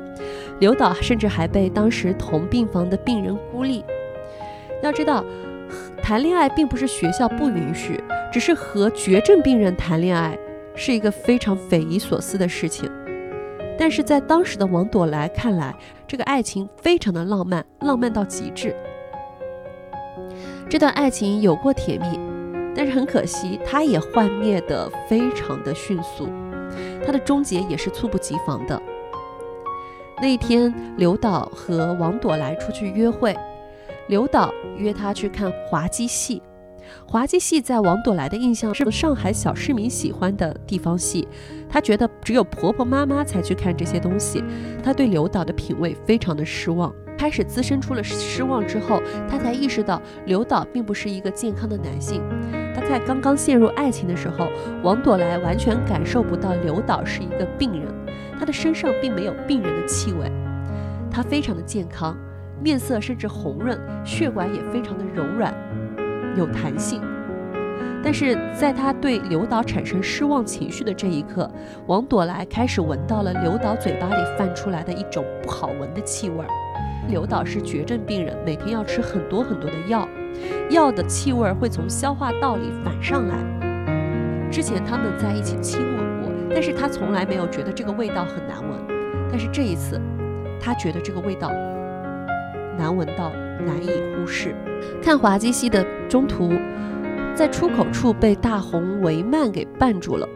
[0.61, 3.83] 刘导甚至还被当时同病房的病人孤立。
[4.85, 5.25] 要知道，
[6.03, 7.99] 谈恋爱并不是学校不允许，
[8.31, 10.39] 只是和绝症病人谈恋爱
[10.75, 12.91] 是一个非常匪夷所思的事情。
[13.79, 15.75] 但是在当时的王朵来看来，
[16.07, 18.77] 这个爱情非常的浪漫，浪漫到极致。
[20.69, 22.21] 这段爱情有过甜蜜，
[22.77, 26.29] 但是很可惜，它也幻灭的非常的迅速，
[27.07, 28.81] 它的终结也是猝不及防的。
[30.19, 33.37] 那一天，刘导和王朵来出去约会，
[34.07, 36.43] 刘导约她去看滑稽戏。
[37.07, 41.27] 滑稽戏在王朵来的印象是上海小市民喜欢的地方戏，
[41.69, 44.45] 她觉得只有婆婆妈妈才去看这些东西，
[44.83, 52.23] 她对刘导的品味非常的失望，开始滋生出了失望之后，她才意识到刘导并不是一个健康的男性。
[52.75, 54.47] 她在刚刚陷入爱情的时候，
[54.83, 57.89] 王朵来完全感受不到刘导是一个病人，
[58.39, 60.31] 他的身上并没有病人的气味，
[61.11, 62.15] 他非常的健康，
[62.65, 65.53] 面色甚至红润，血管也非常的柔软。
[66.35, 66.99] 有弹性，
[68.03, 71.49] 但是在他对刘导产生失望情绪的这一刻，
[71.87, 76.49] 王朵来开始闻到了刘导嘴巴里泛出来的一种不好闻的气味儿。
[77.11, 80.09] 刘导是绝症病人，每天要吃很多很多的药，
[80.71, 83.37] 药的气味会从消化道里反上来。
[84.51, 88.73] 之前他们在一起亲吻过，但是他从来没有觉得这个味道很难闻，
[89.31, 90.01] 但是这一次，
[90.59, 91.53] 他觉得这个味道
[92.79, 93.31] 难闻到
[93.65, 94.55] 难以忽视。
[95.03, 96.53] 看滑稽戏的中途，
[97.35, 100.29] 在出口处被大红帷幔给绊住了，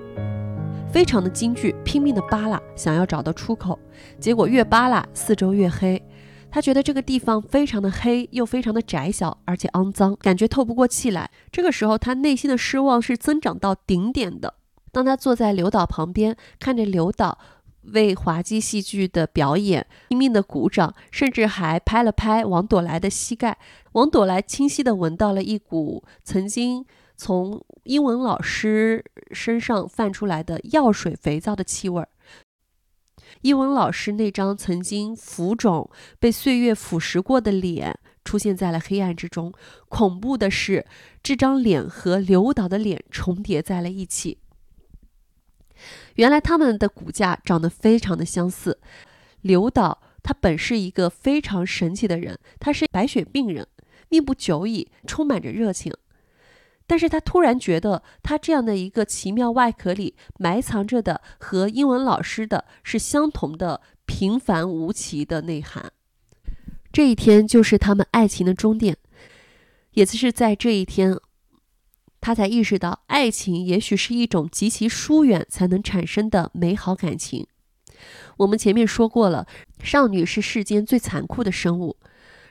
[0.90, 3.79] 非常的惊惧，拼命的扒拉，想要找到出口，
[4.18, 6.03] 结果越扒拉四周越黑。
[6.51, 11.31] 他觉得这个地方非常的黑，又非常的窄小，而且肮脏，感觉透不过气来。
[11.53, 14.55] 这个时候，他内心的失望是增长到顶点的。
[14.90, 17.38] 当他坐在刘导旁边，看着刘导。
[17.92, 23.59] 为滑稽戏剧的表演拼命的鼓掌，甚至还拍了拍王朵来的膝盖。
[23.92, 26.85] 王朵来清晰的闻到了一股曾经
[27.16, 32.09] 从英文老师身上泛出来的药水肥皂的气味儿。
[33.42, 39.53] 英文老师那张曾经浮肿、被岁月腐蚀过的脸出现在了黑暗之中。
[39.88, 40.87] 恐怖的是，
[41.22, 44.38] 这张脸和刘导的脸重叠在了一起。
[46.18, 48.81] 原来他们的骨架长得非常的相似。
[49.40, 53.66] 刘导他本是一个非常神奇的人，他是白血病人，
[54.09, 55.94] 命不久矣，充满着热情。
[56.88, 65.92] 但是他突然觉得，他这样的一个奇妙外壳里埋藏着的和英文老师的是相同的平凡无奇的内涵。
[66.90, 68.96] 这一天就是他们爱情的终点，
[69.92, 71.16] 也就是在这一天。
[72.20, 77.46] 他才意识到，爱情也许是一种极其疏远才能产生的美好感情。
[78.38, 79.46] 我们前面说过了，
[79.83, 81.96] 少女是世间最残酷的生物，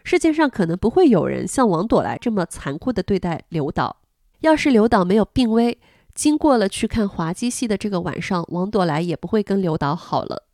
[0.03, 3.97] 世界上可能不会有人像王朵来这么残酷的对待刘导。
[4.41, 5.79] 要是刘导没有病危，
[6.13, 10.47] 经过了去看滑稽戏的这个晚上，王朵来也不会跟刘导好了。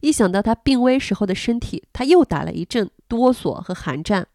[0.00, 4.28] 一想到他病危时候的身体，他又打了一阵哆嗦和寒战。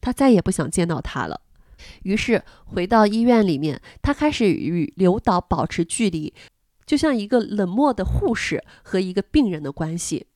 [0.00, 1.40] 他再也不想见到他了。
[2.02, 6.32] 于是回到医院里面，他开始与刘导保持距离，
[6.86, 10.26] 就像一个冷漠的护士和一个病人的关系。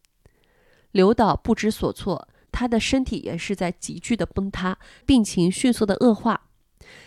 [0.93, 6.49] 刘导不知所措，他的身体也是在急剧的崩塌，病情迅速的恶化。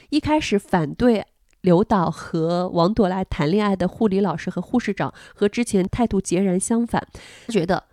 [0.09, 1.25] 一开始反对
[1.61, 7.07] 刘导和王朵来谈恋爱的护理老师和护士长和之前态度截然相反，
[7.47, 7.83] 他觉得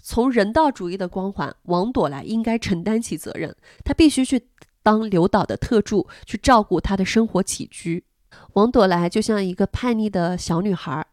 [0.00, 4.48] 从人道主义的光环，王朵来应该承担起责任，他必须去
[4.84, 8.04] 当刘导的特助，去照顾他的生活起居。
[8.52, 11.06] 王朵来就像一个叛逆的小女孩，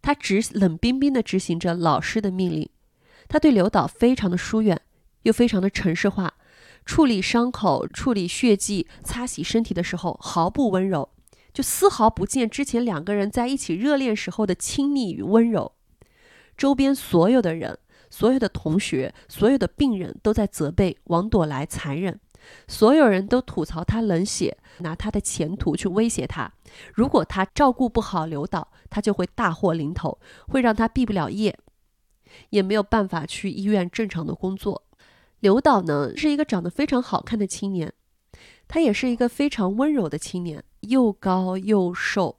[0.00, 2.70] 她只冷冰冰地执行着老师的命令。
[3.28, 4.80] 他对刘导非常的疏远，
[5.22, 6.34] 又非常的城市化，
[6.84, 11.08] 处理伤口、处理血迹、擦洗身体的时候毫不温柔，
[11.52, 15.72] 就丝毫不见之前两个人在一起热恋时候的亲密与温柔。
[16.56, 17.78] 周边所有的人、
[18.10, 22.20] 所有的同学、所有的病人都在责备王朵来残忍，
[22.68, 26.52] 所有人都吐槽他冷血，拿他的前途去威胁他。
[26.94, 31.58] 如果他照顾不好刘导，他就会大祸临头，会让他毕不了业。
[32.50, 34.84] 也没有办法去医院正常的工作。
[35.40, 37.92] 刘导呢是一个长得非常好看的青年，
[38.68, 42.38] 他也是一个非常温柔的青年，又高又瘦，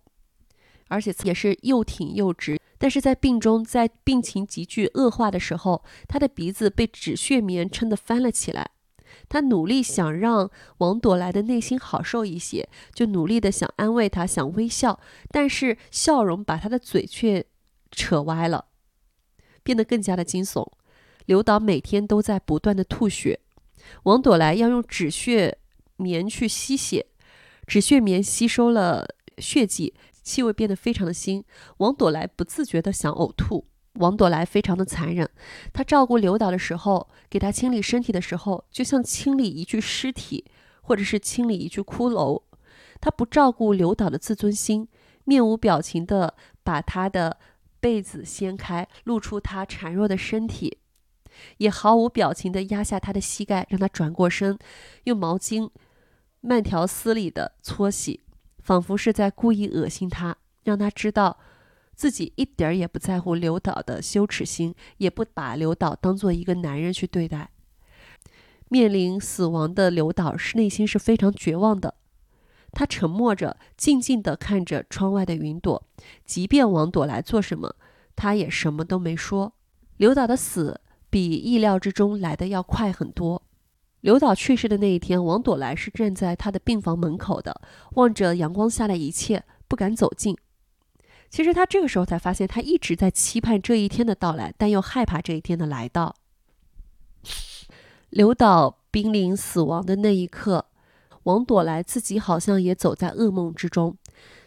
[0.88, 2.60] 而且也是又挺又直。
[2.78, 8.72] 但是在病中，在病情急剧恶化的时候，他的鼻子被止血棉撑得翻了起来。
[9.32, 17.46] 他努力想让王朵来的内心好受一些，就努力的想安慰他，想微笑，但是笑容把他的嘴却
[17.91, 18.65] 扯歪了。
[19.63, 20.70] 变得更加的惊悚。
[21.28, 23.39] 刘导每天都在不断的吐血，
[24.04, 25.60] 王朵来要用止血
[25.96, 27.08] 棉去吸血，
[27.65, 31.41] 止血棉吸收了血迹，气味变得非常的腥。
[31.78, 33.65] 王朵来不自觉的想呕吐。
[33.93, 35.30] 王朵来非常的残忍，
[35.73, 40.45] 他照顾刘导的时候，给他清理身体的时候，就像清理一具尸体，
[40.82, 42.41] 或者是清理一具骷髅。
[42.99, 44.88] 他不照顾刘导的自尊心，
[45.25, 47.38] 面无表情的把他的。
[47.82, 50.77] 被子掀开，露出他孱弱的身体，
[51.58, 54.56] 也毫无表情地压下他的膝盖，让他转过身，
[55.06, 55.67] 用毛巾
[56.41, 58.19] 慢条斯理地搓洗，
[58.60, 61.39] 仿佛是在故意恶心他，让他知道
[62.02, 67.52] 自己一点儿也不在乎刘导的羞耻心，也不把刘导当做一个男人去对待。
[68.70, 71.94] 面临死亡的刘导是内心是非常绝望的。
[72.72, 75.88] 他沉默着，静静地看着窗外的云朵。
[76.26, 77.76] 即便王朵来做什么，
[78.16, 79.54] 他也什么都没说。
[79.98, 83.44] 刘导的死比意料之中来的要快很多。
[84.00, 87.62] 刘导去世的那一天，王朵来是站在他的病房门口的，
[87.92, 90.36] 望着阳光下的一切，不敢走近。
[91.32, 96.13] 其实他这个时候才发现，他一直在期盼这一天的到来，但又害怕这一天的来到。
[98.10, 100.65] 刘导濒临死亡的那一刻。
[101.24, 103.96] 王朵来自己好像也走在噩梦之中，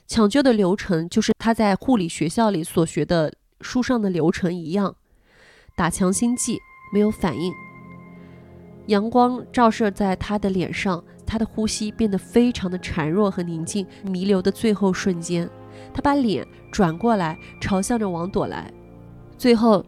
[0.09, 4.97] 抢救的流程就是他在护理学校里所学的书上的流程一样，
[5.77, 6.59] 打强心剂
[6.93, 7.53] 没有反应，
[8.89, 15.49] 阳光照射在他的脸上，他的呼吸变得非常的孱弱和宁静，弥留的最后瞬间，
[15.93, 18.73] 他把脸转过来朝向着王朵来，
[19.37, 19.85] 最后，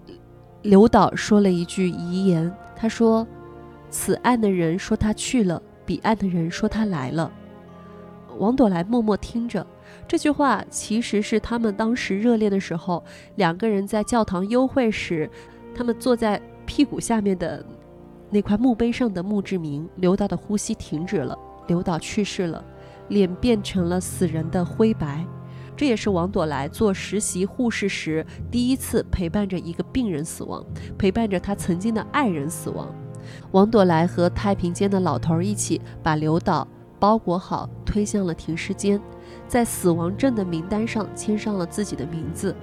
[0.63, 3.27] 刘导说了一句遗言，他说
[3.91, 7.31] ：“此岸的人说他去了。”彼岸的人说他来了，
[8.39, 9.65] 王朵来默默听着。
[10.09, 13.05] 这句话其实是他们当时热恋的时候，
[13.37, 15.31] 两个人在教堂幽会时，
[15.77, 17.65] 他们坐在屁股下面的
[18.31, 19.89] 那块墓碑上的墓志铭。
[19.95, 22.65] 刘导的呼吸停止了，刘导去世了，
[23.07, 25.25] 脸变成了死人的灰白。
[25.77, 30.65] 这也是王朵来做实习护士时第一次陪伴着一个病人死亡，
[30.97, 32.89] 陪伴着他曾经的爱人死亡。
[33.51, 36.67] 王朵来和太平间的老头儿一起把刘导
[36.99, 38.99] 包裹好，推向了停尸间，
[39.47, 42.57] 在死亡证的名单上签上了自己的名字。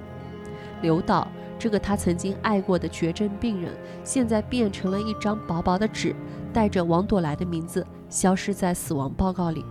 [0.82, 6.16] 刘导，这个他曾经爱过的绝症病人，现在变成了一张薄薄的纸，
[6.52, 9.64] 带着王朵来的名字消失在死亡报告里。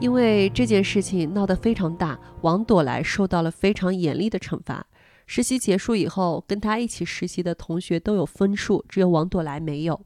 [0.00, 4.86] 因为这件事情闹得非常大，王朵来受到了非常严厉的惩罚。
[5.26, 9.98] 实习结束以后，跟他一起实习的同学都有分数，只有王朵来没有。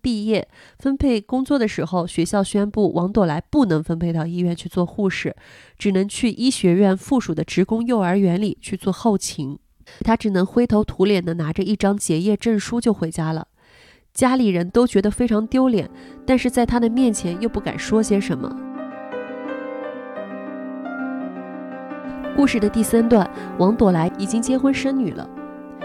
[0.00, 0.48] 毕业
[0.78, 5.36] 分配工作的时候，学校宣布王朵来不能分配到医院去做护士，
[5.78, 9.58] 只能去医学院附属的职工幼儿园里去做后勤。
[10.00, 13.48] 他只能灰头土脸的拿着一张结业证书就回家了。
[14.14, 15.90] 家里人都觉得非常丢脸，
[16.26, 18.65] 但是在他的面前又不敢说些什么。
[22.36, 25.26] 故事的第三段，王朵来已经结婚生女了。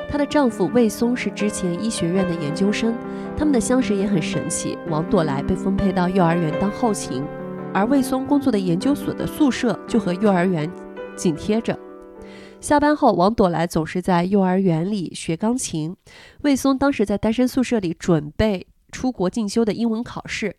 [0.09, 2.93] 她的丈夫魏松是之前医学院的研究生，
[3.37, 4.77] 他们的相识也很神奇。
[4.89, 7.23] 王朵来被分配到幼儿园当后勤，
[7.73, 10.69] 而魏松工作的研究所的宿舍就和幼儿园
[11.15, 11.79] 紧贴着。
[12.59, 15.95] 下班后，王朵来总是在幼儿园里学钢琴。
[16.41, 20.57] 魏松当时在单身宿舍里准备出国进修的英文考试。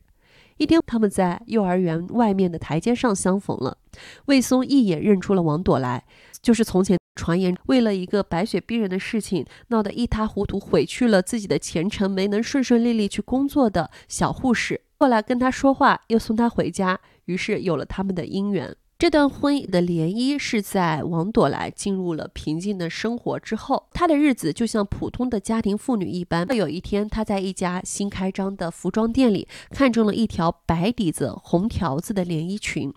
[0.57, 3.79] 一天，他们在幼儿园外面的台阶上相逢了。
[4.27, 6.05] 魏松一眼认出了王朵来，
[6.41, 14.81] 就是从前传言为了一个白雪冰人的事情闹得一塌糊涂，毁去了自己的前程，没能顺顺利利去工作的小护士。
[14.99, 18.75] 后来跟他说话，又送他回家，于是有了他们的姻缘。
[19.03, 26.47] 这段婚姻的涟漪是在王朵来进入了平静的生活之后，她的日子就像普通的家庭妇女一般。
[26.55, 32.95] 有一天，她在一家新开张的服装店里看中了一条白底子红条子的连衣裙。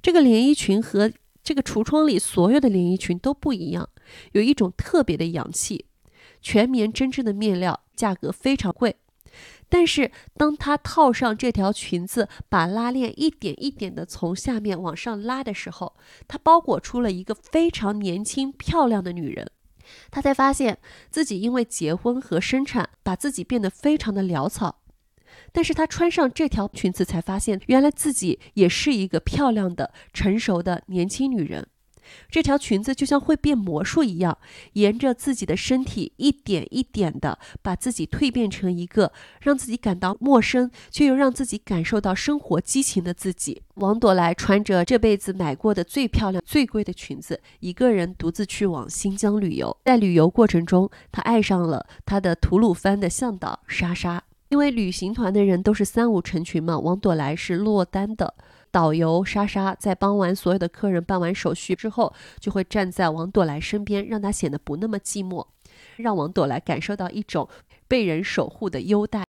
[0.00, 1.10] 这个连衣裙和
[1.42, 3.88] 这个橱窗里所有的连衣裙都不一样，
[4.30, 5.86] 有一种特别的洋气，
[6.40, 8.94] 全棉针织的面料，价格非常贵。
[9.74, 15.96] 但是，当她套上这条裙子，把拉链一点一点地从下面往上拉的时候，
[16.28, 19.50] 她包裹出了一个非常年轻漂亮的女人。
[20.10, 20.76] 她才发现
[21.08, 24.82] 自己因为结婚和生产，把自己变得非常的潦草。
[25.52, 31.66] 但是她穿上这条裙子，才发现原来自己也是一个漂亮的、成熟的年轻女人。
[32.28, 34.38] 这条裙子就像会变魔术一样，
[34.74, 43.62] 沿着自己的身体一点一点的把自己蜕变成一个让自己感到陌生却又让自己感受到生活激情的自己。
[43.74, 49.76] 王朵来穿着这辈子买过的最漂亮、最贵的裙子，一个人独自去往新疆旅游。
[49.84, 54.22] 在旅游过程中，她爱上了她的吐鲁番的向导莎莎。
[54.50, 58.34] 因为旅行团的人都是三五成群嘛，王朵来是落单的。
[58.72, 65.46] 导游莎莎在帮完所有的客人办完手续之后，就会站在王朵来身边，让她显得不那么寂寞，
[65.96, 67.48] 让王朵来感受到一种
[67.86, 69.24] 被人守护的优待。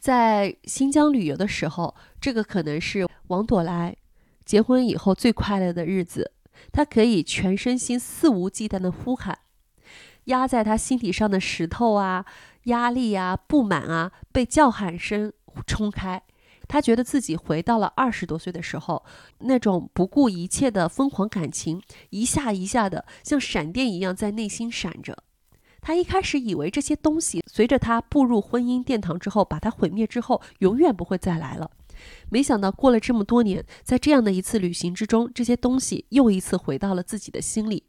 [0.00, 3.94] 在新疆旅游的时候，这个可能是王朵来
[4.44, 6.32] 结婚以后最快乐的日子。
[6.72, 9.38] 她可以全身心肆无忌惮的呼喊，
[10.24, 12.24] 压在她心底上的石头啊、
[12.64, 15.32] 压力啊、不满啊，被叫喊声
[15.66, 16.22] 冲开。
[16.68, 19.04] 他觉得自己回到了二十多岁的时候，
[19.40, 25.16] 那种不顾一切的疯狂感情，一下一下的像闪电一样在内心闪着。
[25.80, 31.70] 他一开始以为这些东西随着他步入婚姻殿堂之后，把他毁灭之后，永远不会再来了。
[32.30, 37.84] 没想到过了这么多年，在这样的一次旅行之中，这些东西又一次回到了自己的心里。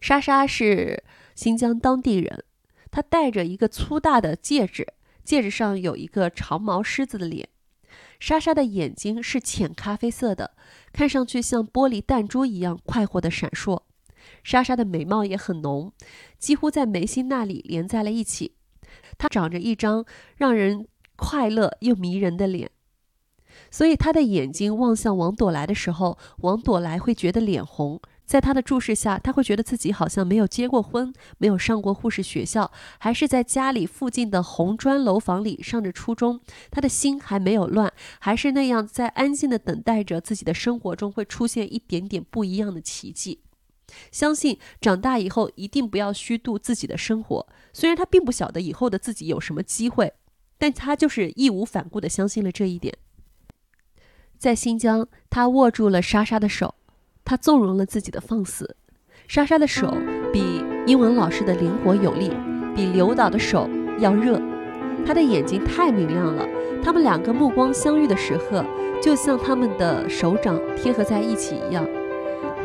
[0.00, 1.02] 莎莎是
[1.34, 2.44] 新疆当地人，
[2.90, 4.86] 她戴着一个粗大的戒指。
[5.24, 7.48] 戒指上有一个长毛狮子的脸，
[8.18, 10.52] 莎莎的眼睛是浅咖啡色的，
[10.92, 13.82] 看上去像玻璃弹珠一样快活的闪烁。
[14.44, 15.92] 莎莎的美貌也很浓，
[16.38, 18.54] 几乎在眉心那里连在了一起。
[19.16, 20.04] 她长着一张
[20.36, 22.70] 让人快乐又迷人的脸，
[23.70, 28.00] 所以她的眼睛望向王朵来的时候，王朵来会觉得脸红。
[28.30, 36.38] 在他的注视下，他会觉得自己好像没有结过婚，没有上过护士学校，还是在家里附近的红砖楼房里上着初中。
[36.70, 43.40] 他的心还没有乱，还是那样在安静的等待着自己的生活中会出现一点点不一样的奇迹。
[44.12, 47.48] 相信长大以后一定不要虚度自己的生活。
[47.72, 50.12] 虽然他并不晓得以后的自己有什么机会，
[50.56, 52.96] 但他就是义无反顾地相信了这一点。
[54.38, 56.76] 在新疆，他握住了莎莎的手。
[57.30, 58.74] 他纵容了自己的放肆。
[59.28, 59.96] 莎莎的手
[60.32, 62.32] 比英文老师的灵活有力，
[62.74, 63.70] 比刘导的手
[64.00, 64.42] 要热。
[65.06, 66.44] 他的眼睛太明亮了。
[66.82, 68.64] 他们两个目光相遇的时刻，
[69.00, 71.86] 就像他们的手掌贴合在一起一样。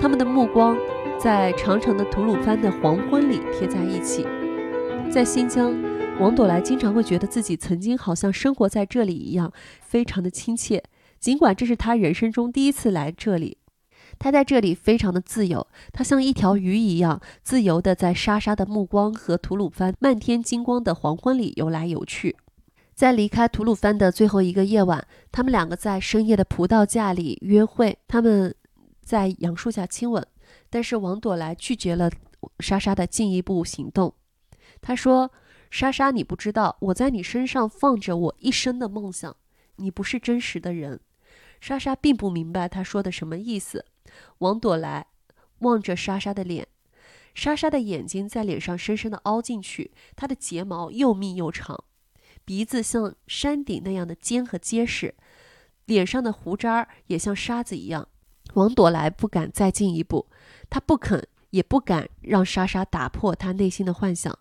[0.02, 0.76] 他们的目光
[1.20, 4.26] 在长长的吐鲁番的黄昏里贴在一起。
[5.12, 5.76] 在新疆，
[6.20, 10.82] 王朵来经常会觉得自己曾经好像生活在这里一样，非常的亲切。
[11.20, 13.60] 尽管这是他人生中第一次来这里。
[14.18, 22.36] 他在这里非常的自由，他像一条鱼一样自由地在莎莎的目光和吐鲁番漫天金光的黄昏里游来游去。
[22.94, 28.56] 在离开吐鲁番的最后一个夜晚，他们两个在深夜的葡萄架里约会，他们
[29.04, 30.26] 在杨树下亲吻，
[30.70, 32.10] 但是王朵来拒绝了
[32.60, 34.14] 莎莎的进一步行动。
[34.82, 35.30] 他说
[35.70, 39.36] ：“莎莎，你不知道我在你身上放着我一生的梦想，
[39.76, 41.02] 你不是真实的人。”
[41.60, 43.86] 莎莎并不明白他说的什么意思。
[44.40, 45.08] 王朵来
[45.60, 46.68] 望着莎莎的脸，
[47.34, 51.84] 莎莎的眼睛在脸上深深的凹进去，她的睫毛又密又长，
[52.44, 55.16] 鼻子像山顶那样的尖和结实，
[55.86, 58.08] 脸上的胡渣儿也像沙子一样。
[58.54, 60.28] 王朵来不敢再进一步，
[60.70, 64.38] 她不肯也不敢让莎莎打破她内心的幻想。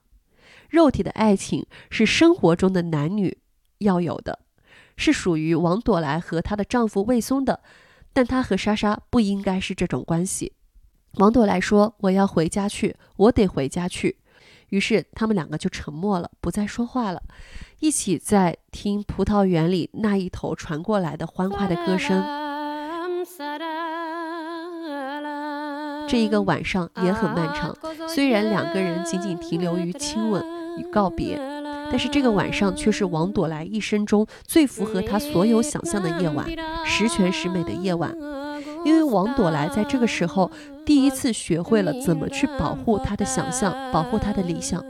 [0.68, 3.39] 肉体的爱情是生活中的男女
[3.79, 4.41] 要有的，
[4.97, 7.62] 是属于王朵来和她的丈夫魏松的，
[8.15, 10.55] 但她和莎莎不应该是这种关系。
[11.19, 14.17] 王朵来说：“我要回家去，我得回家去。”
[14.71, 17.23] 于是他们两个就沉默了，不再说话了，
[17.79, 22.25] 一起在听葡萄园里那一头传过来的欢快的歌声。
[26.09, 27.77] 这一个晚上也很漫长，
[28.09, 30.45] 虽然两个人仅仅停留于亲吻
[30.79, 31.41] 与告别，
[31.95, 36.45] 但是这个晚上却是王朵来一生中最符合他所有想象的夜晚，
[36.85, 38.13] 十全十美的夜晚。
[38.85, 40.51] 因为王朵来在这个时候
[40.85, 44.85] 第一次学会了怎么去保护他的想象，保护他的理想。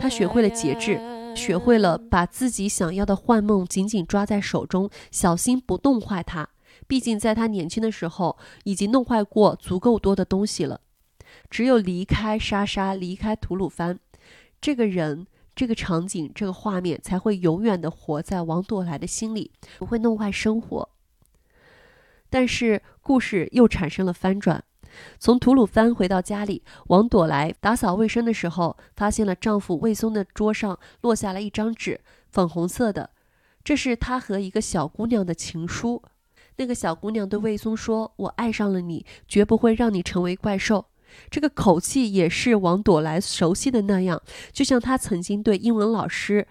[0.00, 1.00] 他学会了节制，
[1.36, 6.48] 学会了把自己想要的幻梦紧紧抓在手中，小心不弄坏它。
[6.88, 10.80] 毕竟，在他年轻的时候，已经弄坏过足够多的东西了。
[11.48, 14.00] 只有离开莎莎，离开吐鲁番，
[14.60, 15.28] 这个人、
[15.60, 20.88] 这个场景、这个画面，才会永远的活在王朵来的心里，不会弄坏生活。
[22.30, 24.64] 但是，故事又产生了翻转。
[25.18, 32.00] 从吐鲁番回到家里，王朵来打扫卫生的时候，发现了丈夫魏松的桌上落下了一张纸，
[32.30, 33.10] 粉红色的，
[33.62, 36.02] 这是他和一个小姑娘的情书。
[36.56, 40.86] 那个小姑娘对魏松说：“我爱上了你，绝不会让你成为怪兽。”
[41.30, 44.20] 这个口气也是王朵来熟悉的那样，
[44.52, 46.46] 就像她曾经对英文老师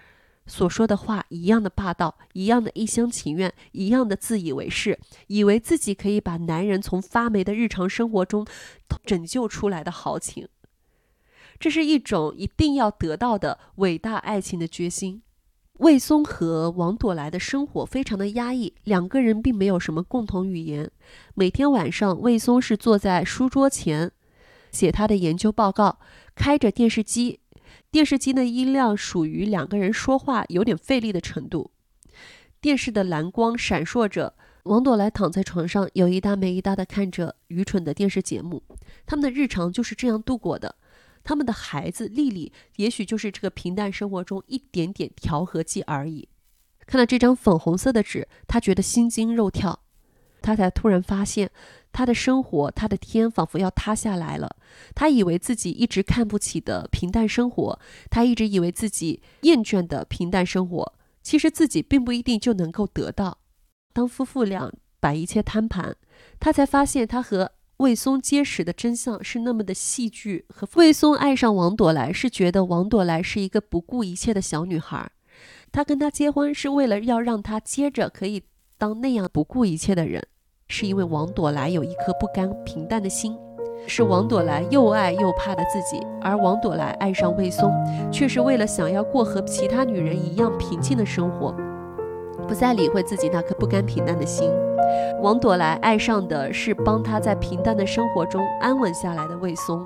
[0.47, 8.45] 所说的话一样的霸道，一样的一厢情愿，一样的自以为是，以为自己可以把男人从发霉的日常生活中
[9.05, 10.47] 拯救出来的豪情。
[11.59, 15.21] 这是一种一定要得到的伟大爱情的决心。
[15.79, 20.89] 魏松和王朵来的生活非常的压抑，两个人并没有什么共同语言。
[21.35, 24.11] 每天晚上，魏松是坐在书桌前
[24.71, 25.99] 写他的研究报告，
[26.35, 27.39] 开着电视机，
[27.91, 31.71] 电视机的音量属于两个人说话有点费力的程度。
[32.61, 38.63] 电视的蓝光闪烁着，王朵来躺在床上，有一搭没一搭的看着愚蠢的电视节目。
[39.05, 40.75] 他们的日常就是这样度过的。
[41.23, 46.27] 他们的孩子丽丽，也许就是这个平淡生活中一点点调和剂而已。
[46.85, 49.81] 看到这张粉红色的纸，他觉得心惊肉跳。
[50.41, 51.51] 他才突然发现，
[51.91, 54.55] 他的生活，他的天仿佛要塌下来了。
[54.95, 57.79] 他以为自己一直看不起的平淡生活，
[58.09, 63.39] 他一直以为自己厌倦的平淡生活，其实自己并不一定就能够得到。
[63.93, 65.95] 当夫妇俩把一切摊盘，
[66.39, 67.51] 他才发现他和。
[67.79, 75.09] 魏松结识的真相是那么的戏剧，和魏松爱上王朵来是觉得王朵来是一个不顾一切的小女孩，
[75.71, 78.43] 他跟她结婚是为了要让她接着可以
[78.77, 80.27] 当那样不顾一切的人，
[80.71, 83.35] 是因为王朵来有一颗不甘平淡的心，
[83.87, 87.73] 是王朵来又爱又怕的自己，而王朵来爱上魏松，
[88.11, 91.53] 却是为了想要过和其他女人一样平静的生活。
[92.47, 94.51] 不再理会自己那颗不甘平淡的心，
[95.21, 99.83] 王朵来爱上的是帮他在平淡的生活中安稳下来的魏松，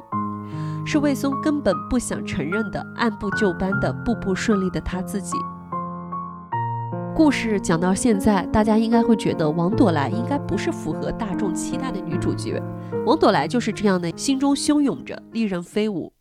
[0.85, 5.37] 是魏松根本不想承认的按部就班的步步顺利的他自己。
[7.15, 12.59] 故事讲到现在，大家应该会觉得王朵来应该不是符合大众期待的女主角。
[13.05, 16.11] 王朵来就是这样的，心中汹涌着，利刃飞舞。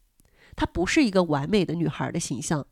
[0.55, 2.67] 她不是一个完美的女孩的形象。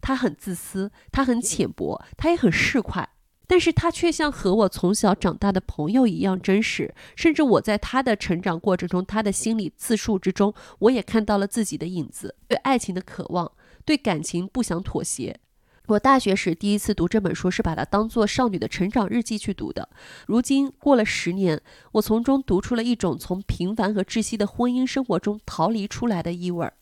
[0.00, 3.04] 她很自私，她很浅薄，她也很市侩，
[3.48, 6.94] 但是她却像和我从小长大的朋友一样真实。
[7.16, 12.36] 甚至我在她的成长过程中，她的心理自述之中，我也看到了自己的影子。
[12.46, 13.50] 对爱情的渴望，
[13.84, 15.40] 对感情不想妥协。
[15.88, 19.88] 我大学时第一次读这本书，是把它当做少女的成长日记去读的。
[20.26, 21.60] 如今过了十年，
[21.92, 26.72] 我从中读出了一种从平凡和窒息的婚姻生活中逃离出来的意味儿。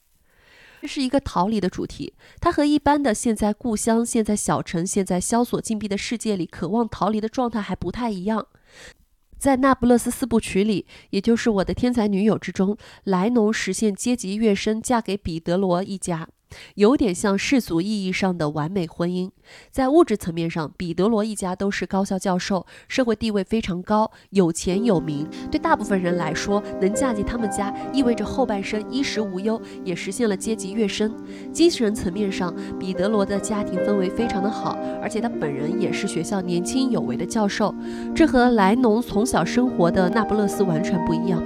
[0.81, 8.47] 这是一个逃离的主题，它和一般的现在故乡、现在小城、现在萧索禁闭的世界里渴望逃离的状态还不太一样。
[9.39, 16.29] 在那不勒斯四部曲里，也就是我的天才女友之中，莱农实现阶级跃升，嫁给彼得罗一家。
[16.75, 19.31] 有点像世俗意义上的完美婚姻，
[19.71, 25.29] 在物质层面上，彼得罗一家都是高校教授，社会地位非常高，有钱有名。
[25.51, 31.15] 对大部分人来说，能嫁进他们家意味着后半生衣食无忧，也实现了阶级跃升。
[31.53, 37.75] 精神层面上，彼得罗的家庭氛围非常的好，而且他本人也是学校年轻有为的教授，
[38.15, 41.43] 这和莱农从小生活的那不勒斯完全不一样。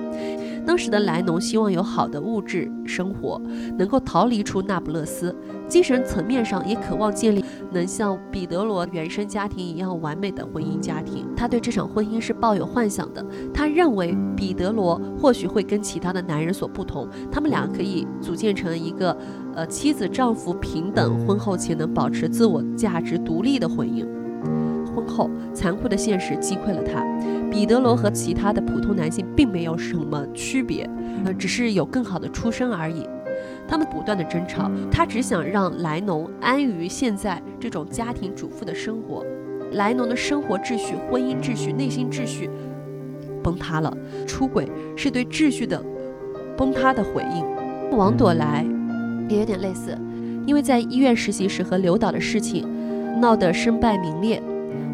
[0.68, 3.40] 当时的莱农希望有好的物质生活，
[3.78, 5.34] 能够逃离出那不勒斯；
[5.66, 7.42] 精神层面上也渴望建立
[7.72, 11.26] 能像彼得罗原生家庭一样完美的婚姻家庭。
[11.34, 13.24] 他对这场婚姻是抱有幻想的。
[13.54, 19.16] 他认为彼得罗或许会跟其他的男人所不同，他们俩可以组建成一个，
[19.54, 24.06] 呃，妻子丈夫平等，婚后且能保持自我价值独立的婚姻。
[25.08, 27.02] 后，残酷的现实击溃了他。
[27.50, 30.88] 彼得罗和其他的普通男性并没有什么区别，
[31.24, 33.08] 呃，只是有更好的出身而已。
[33.66, 39.24] 他们不断的争吵，他只想让莱农安于现在这种家庭主妇的生活。
[39.72, 42.48] 莱农的生活秩序、婚姻秩序、内心秩序
[43.42, 43.94] 崩塌了。
[44.26, 45.82] 出轨是对秩序的
[46.56, 47.96] 崩塌的回应。
[47.96, 48.64] 王朵莱
[49.28, 49.96] 也有点类似，
[50.46, 52.66] 因为在医院实习时和刘导的事情
[53.20, 54.42] 闹得身败名裂。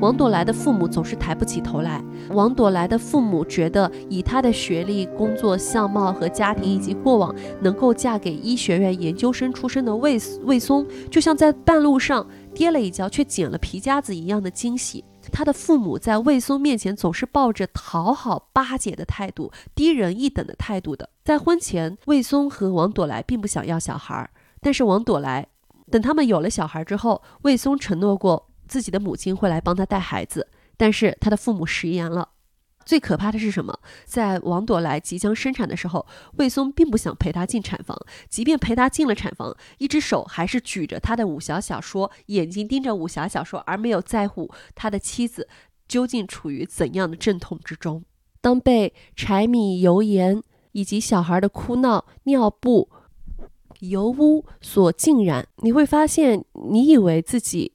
[0.04, 2.04] 王朵来的父母总是抬不起头来。
[2.28, 15.02] 王朵来的父母觉得，以她的学历、工作、相貌和家庭以及过往，能够嫁给医学院研究生出身的魏魏松，就像在半路上跌了一跤却捡了皮夹子一样的惊喜。
[15.32, 21.08] 他的父母在魏松面前总是抱着讨好、巴结的态度，低人一等的态度的。
[21.24, 24.28] 在婚前，魏松和王朵来并不想要小孩儿，
[24.60, 25.46] 但是王朵来
[25.90, 28.50] 等他们有了小孩之后，魏松承诺过。
[28.66, 32.30] 自己的母亲会来帮他带孩子，但是他的父母食言了。
[32.84, 33.80] 最可怕的是什么？
[34.04, 36.06] 在王朵来即将生产的时候，
[36.36, 37.98] 魏松并不想陪她进产房，
[38.28, 45.48] 即便陪她进了产房，一只手还是举着他的武侠小说，眼睛盯着武侠小说，而没有在乎他的妻子
[45.88, 48.04] 究竟处于怎样的阵痛之中。
[48.42, 50.42] 当被柴米油盐
[50.72, 52.90] 以及小孩的哭闹、尿布、
[53.80, 57.72] 油污所浸染，你会发现，你以为自己。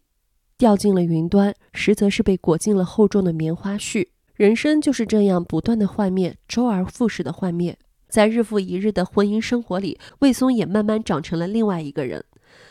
[0.59, 4.09] 掉进了云端，实则是被裹进了厚重的棉花絮。
[4.35, 7.79] 人生就是这样不断的幻灭，周而复始的幻灭。
[8.09, 12.25] 在日复一日的婚姻生活里，魏松也慢慢长成了另外一个人。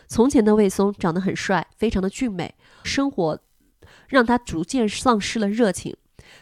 [0.07, 3.41] 从前的魏松长得很帅，非常的俊美，生活
[4.07, 5.97] 让他逐渐丧失了热情，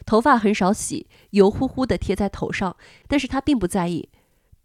[0.04, 2.76] 头发很少洗，油乎乎的贴在头上。
[3.06, 4.08] 但是他并不在意，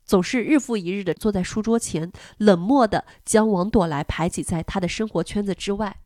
[0.03, 5.97] 总是日复一日的坐在书桌前，冷漠的将王朵来排挤在他的生活圈子之外。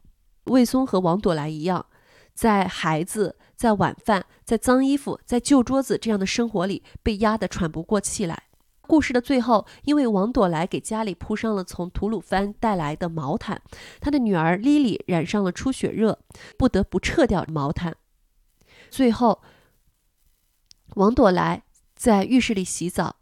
[0.46, 1.86] 魏松和王朵来一样，
[2.34, 8.43] 在孩子、在晚饭、在脏衣服、在旧桌子这样的生活里被压得喘不过气来。
[8.82, 13.60] 故事的最后，因为王朵来给家里铺上了从吐鲁番带来的毛毯，
[14.00, 16.20] 他的女儿莉莉染上了出血热，
[16.58, 17.96] 不得不撤掉毛毯。
[18.91, 19.41] 最后，
[20.93, 21.64] 王朵来
[21.96, 23.16] 在浴室里洗澡。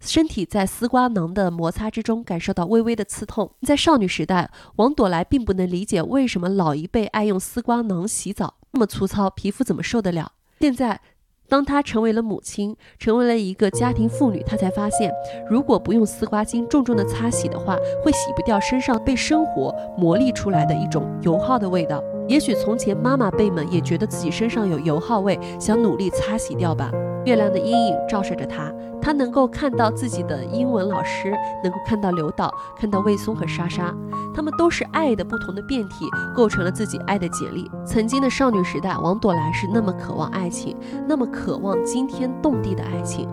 [0.00, 3.50] 身体在丝瓜囊的摩擦之中感受到微微的刺痛。
[3.62, 10.32] 在少女时代，王朵来并不能理解为什么老一辈爱用丝瓜囊洗澡，那么粗糙，皮肤怎么受得了？
[10.60, 11.00] 现在，
[11.48, 15.12] 当她成为了母亲，成为了一个家庭妇女，她才发现，
[15.48, 22.02] 如果不用丝瓜精重重的擦洗的话，会洗不掉身上被生活磨砺出来的一种油耗的味道。
[22.28, 26.90] 也许从前妈妈辈们也觉得自己身上有油耗味，想努力擦洗掉吧。
[27.24, 28.70] 月亮的阴影照射着她，
[29.00, 31.30] 她能够看到自己的英文老师，
[31.62, 33.94] 能够看到刘导，看到魏松和莎莎，
[34.34, 37.70] 他们都是爱的不同的变体，构成了自己爱的简历。
[37.84, 40.76] 曾经的少女时代，王朵来是那么渴望爱情，
[41.06, 43.28] 那么渴望惊天动地的爱情，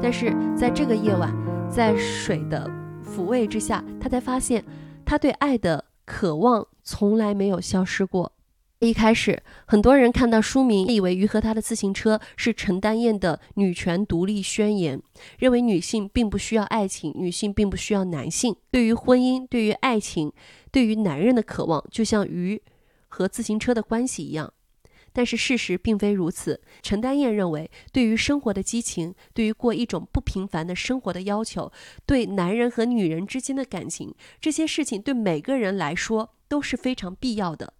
[0.00, 1.32] 但是在这个夜晚，
[1.70, 2.70] 在水的
[3.04, 4.64] 抚慰之下，她才发现，
[5.04, 6.66] 她对爱的渴望。
[6.84, 8.32] 从来没有消失过。
[8.82, 15.00] 一开始，很多人看到书名，以为于和他的自行车是陈丹燕的女权独立宣言，
[15.38, 18.56] 认为女性并不需要爱情，女性并不需要男性。
[18.72, 20.32] 对于婚姻，对于爱情，
[20.72, 22.60] 对于男人的渴望，就像鱼
[23.06, 24.52] 和自行车的关系一样。
[25.12, 26.60] 但是事实并非如此。
[26.82, 31.70] 陈丹燕认为，对于生活的激情，对于过一种不平凡的生活的要求，
[32.04, 37.74] 对男人和女人之间的感情，这些事情对每个人来说都是非常必要的。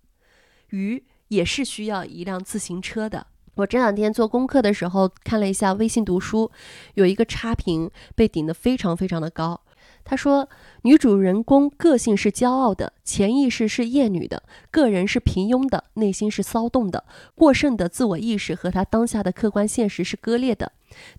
[0.73, 3.29] 鱼也是需要一辆自行车的。
[3.55, 6.51] 我这两天做功课的时候，看了一下微信读书，
[6.95, 9.62] 有一个差评被顶得非常非常的高。
[10.05, 10.49] 他说，
[10.83, 20.73] 女主人公个性是骄傲的，潜意识是厌女的，个人是平庸的，内心是骚动的，过剩的自我意识和她当下的客观现实是割裂的。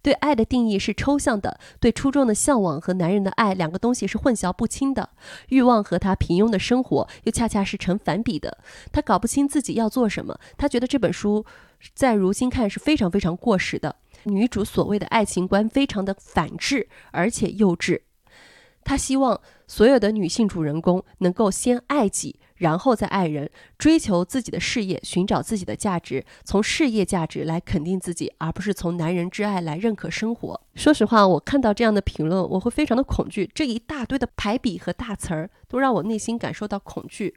[0.04, 5.10] 对爱的定义是抽象的，对初中的向往和男人的爱两个东西是混淆不清的。
[5.50, 8.60] 欲望和她平庸的生活又恰恰是成反比的。
[8.92, 10.38] 她搞不清自己要做什么。
[10.58, 11.44] 她觉得这本书
[11.96, 13.96] 在如今看是非常非常过时的。
[14.26, 18.02] 女主所谓的爱情观非常的反智，而且幼稚。
[18.84, 30.62] 他希望所有的女性主人公能够先爱己，然后再爱人，追求自己的事业，寻找自己的价值，从事业价值来肯定自己，而不是从男人之爱来认可生活。
[30.76, 33.50] 说实话，我看到这样的评论，我会非常的恐惧。
[33.54, 37.36] 这一大堆的排比和大词儿，都让我内心感受到恐惧。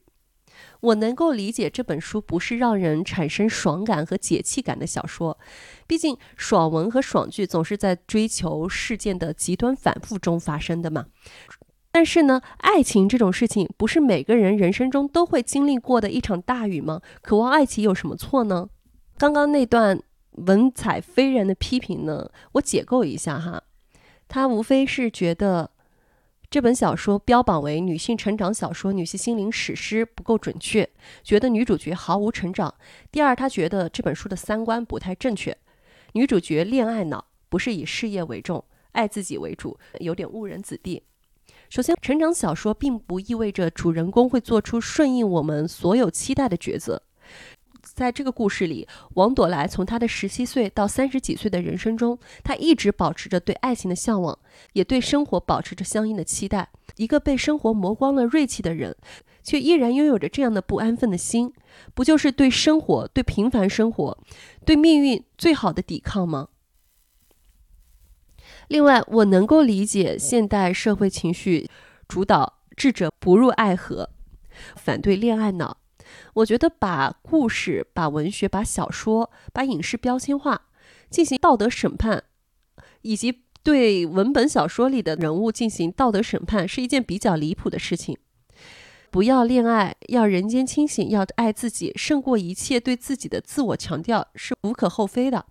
[0.81, 5.39] 我能够理解这本书不是让人产生爽感和解气感的小说，
[5.87, 11.07] 毕竟爽文和爽剧总是在追求事件的极端反复中发生的嘛。
[11.91, 17.01] 但是呢，爱情这种事情不是每个人人生中都会经历过的一场大雨吗？
[17.23, 18.69] 渴望爱情有什么错呢？
[19.17, 20.01] 刚刚那段
[20.33, 23.63] 文采斐然的批评呢，我解构一下哈，
[24.29, 25.71] 他无非是觉得。
[26.49, 30.89] 这本小说标榜为女性成长小说、女性心灵史诗不够准确，
[31.25, 32.73] 觉得女主角毫无成长。
[33.11, 35.57] 第二，他觉得这本书的三观不太正确，
[36.13, 41.03] 女主角恋爱脑，不是以事业为重，爱自己为主，有点误人子弟。
[41.69, 47.03] 首先，成长小说并不意味着主人公会做出顺应我们所有期待的抉择。
[47.97, 54.39] 在这个故事里，王朵来从她的十七岁到三十几岁的人生中，她一直保持着对爱情的向往，
[54.75, 56.69] 也对生活保持着相应的期待。
[56.97, 58.95] 一个被生活磨光了锐气的人，
[59.43, 61.51] 却依然拥有着这样的不安分的心，
[61.95, 64.19] 不就是对生活、对平凡生活、
[64.67, 66.49] 对命运最好的抵抗吗？
[68.69, 71.71] 另外，我能够理解现代社会情绪
[72.07, 74.11] 主导，智者不入爱河，
[74.77, 75.79] 反对恋爱脑。
[76.37, 80.67] 我觉得把故事、把文学、把小说、把影视标签化，
[81.09, 82.25] 进行道德审判，
[83.01, 88.19] 以及对文本小说里的人物进行道德审判，是一件比较离谱的事情。
[89.11, 95.47] 不要恋爱，要人间清醒，要爱自己，胜过一切对自己的自我强调，是无可厚非的。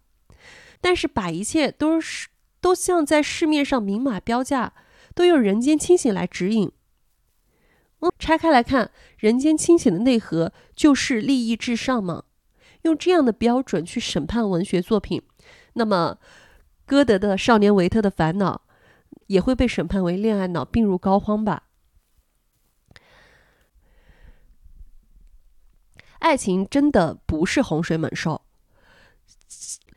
[0.81, 2.27] 但是把一切都是
[2.61, 4.73] 都像在市面上明码标价，
[5.15, 6.71] 都用人间清醒来指引。
[8.17, 12.23] 拆开来看，人间清醒的内核就是利益至上吗？
[12.83, 15.21] 用这样的标准去审判文学作品，
[15.73, 16.17] 那么
[16.85, 18.61] 歌德的《少年维特的烦恼》
[19.25, 21.63] 也会被审判为恋爱脑、病入膏肓吧？
[26.19, 28.41] 爱情真的不是洪水猛兽，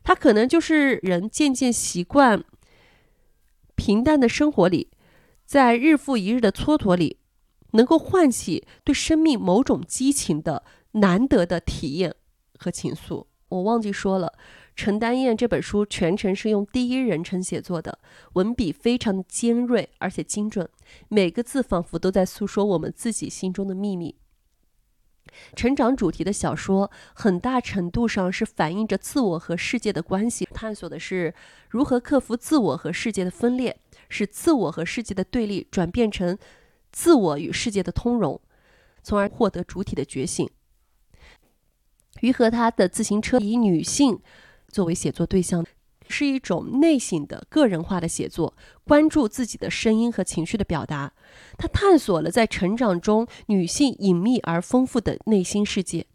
[0.02, 2.42] 它可能就是人渐渐习惯
[3.74, 4.90] 平淡的生活里，
[5.44, 7.17] 在日复一日的蹉跎里。
[7.72, 12.14] 能够唤起对生命某种激情的难得的体验
[12.58, 13.26] 和情愫。
[13.48, 14.34] 我忘记说了，
[14.76, 17.98] 陈丹燕这本书全程是用第一人称写作的，
[18.34, 20.68] 文笔非常尖锐而且精准，
[21.08, 24.16] 每个字仿佛都在诉说我们自己心中的秘密。
[25.54, 31.34] 成长主题的小说，很大程度上是反映着自我和世界的关系，探索的是
[31.70, 36.36] 如何克服自我和世界的分裂，使自我和世界的对立转变成。
[36.92, 38.40] 自我与世界的通融，
[39.02, 40.48] 从而获得主体的觉醒。
[42.20, 44.20] 于和他的自行车以女性
[44.68, 45.64] 作为写作对象，
[46.08, 51.12] 是一种内省的个人化的写作，关注自己的声音和情绪的表达。
[51.56, 56.06] 他探索了在成长中女性隐秘而丰富的内心世界，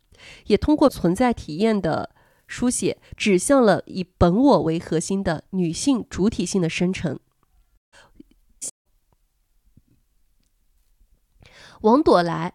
[0.47, 2.09] 也通过存在体验的
[2.47, 7.17] 书写，指向了以本我为核心的女性主体性的生成。
[11.83, 12.53] 王朵来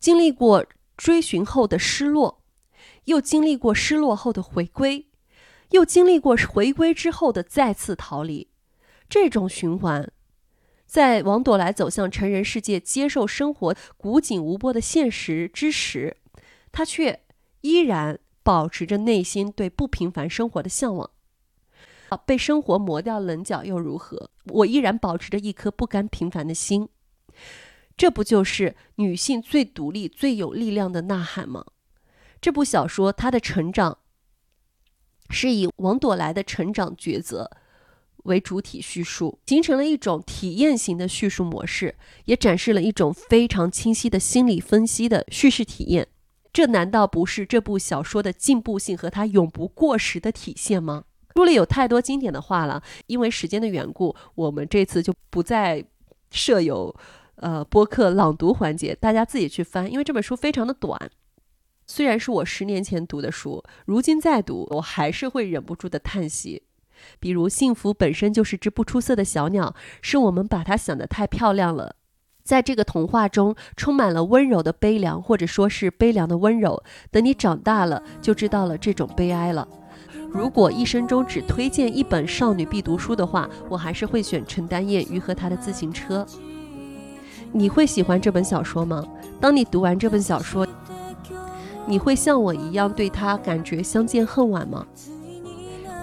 [0.00, 0.66] 经历过
[0.96, 2.42] 追寻后的失落，
[3.04, 5.06] 又经历过失落后的回归，
[5.70, 8.50] 又经历过回归之后的再次逃离，
[9.08, 10.10] 这种循环，
[10.86, 16.16] 在王朵来走向成人世界、接受生活古井无波的现实之时，
[16.72, 17.22] 他却
[17.60, 21.08] 依然保持着内心对不平凡生活的向往。
[22.24, 24.30] 被生活磨掉棱角又如何？
[24.46, 26.88] 我依然保持着一颗不甘平凡的心。
[27.96, 31.64] 这不就是女性最独立、最有力量的呐喊吗？
[32.40, 33.98] 这部小说它的成长
[35.30, 37.50] 是以王朵来的成长抉择
[38.24, 46.06] 为主体叙述，形成了一种体验型的叙述模式，也展示了一种非常清晰的心理分析的叙事体验。
[46.52, 51.04] 这难道不是这部小说的进步性和它永不过时的体现吗？
[51.34, 55.82] 书里有太多经典的话了，因为时间的缘故，我们这次就不再
[56.30, 56.94] 设有。
[57.36, 61.10] 呃，播客朗读环节，大家自己去翻，因为这本书非常的短。
[61.86, 66.62] 虽然是我十年前读的书，如今再读，我还是会忍不住的叹息。
[67.20, 71.96] 比如，幸福本身就是只不出色的小鸟，是我们把它想得太漂亮了。
[72.42, 76.82] 在这个童话中，充满了温柔的悲凉，或者说是悲凉的温柔。
[77.10, 79.68] 等你长大了，就知道了这种悲哀了。
[80.30, 86.24] 如果一生中只推荐一本少女必读书的话，我还是会选陈丹燕《鱼和她的自行车》。
[87.56, 89.02] 你会喜欢这本小说吗？
[89.40, 90.66] 当你读完这本小说，
[91.86, 94.84] 你会像我一样对他感觉相见恨晚吗？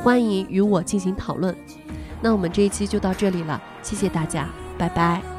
[0.02, 1.56] 欢迎与我进行讨论。
[2.22, 4.50] 那我们这一期就到这里了，谢谢大家，
[4.80, 5.33] 拜拜。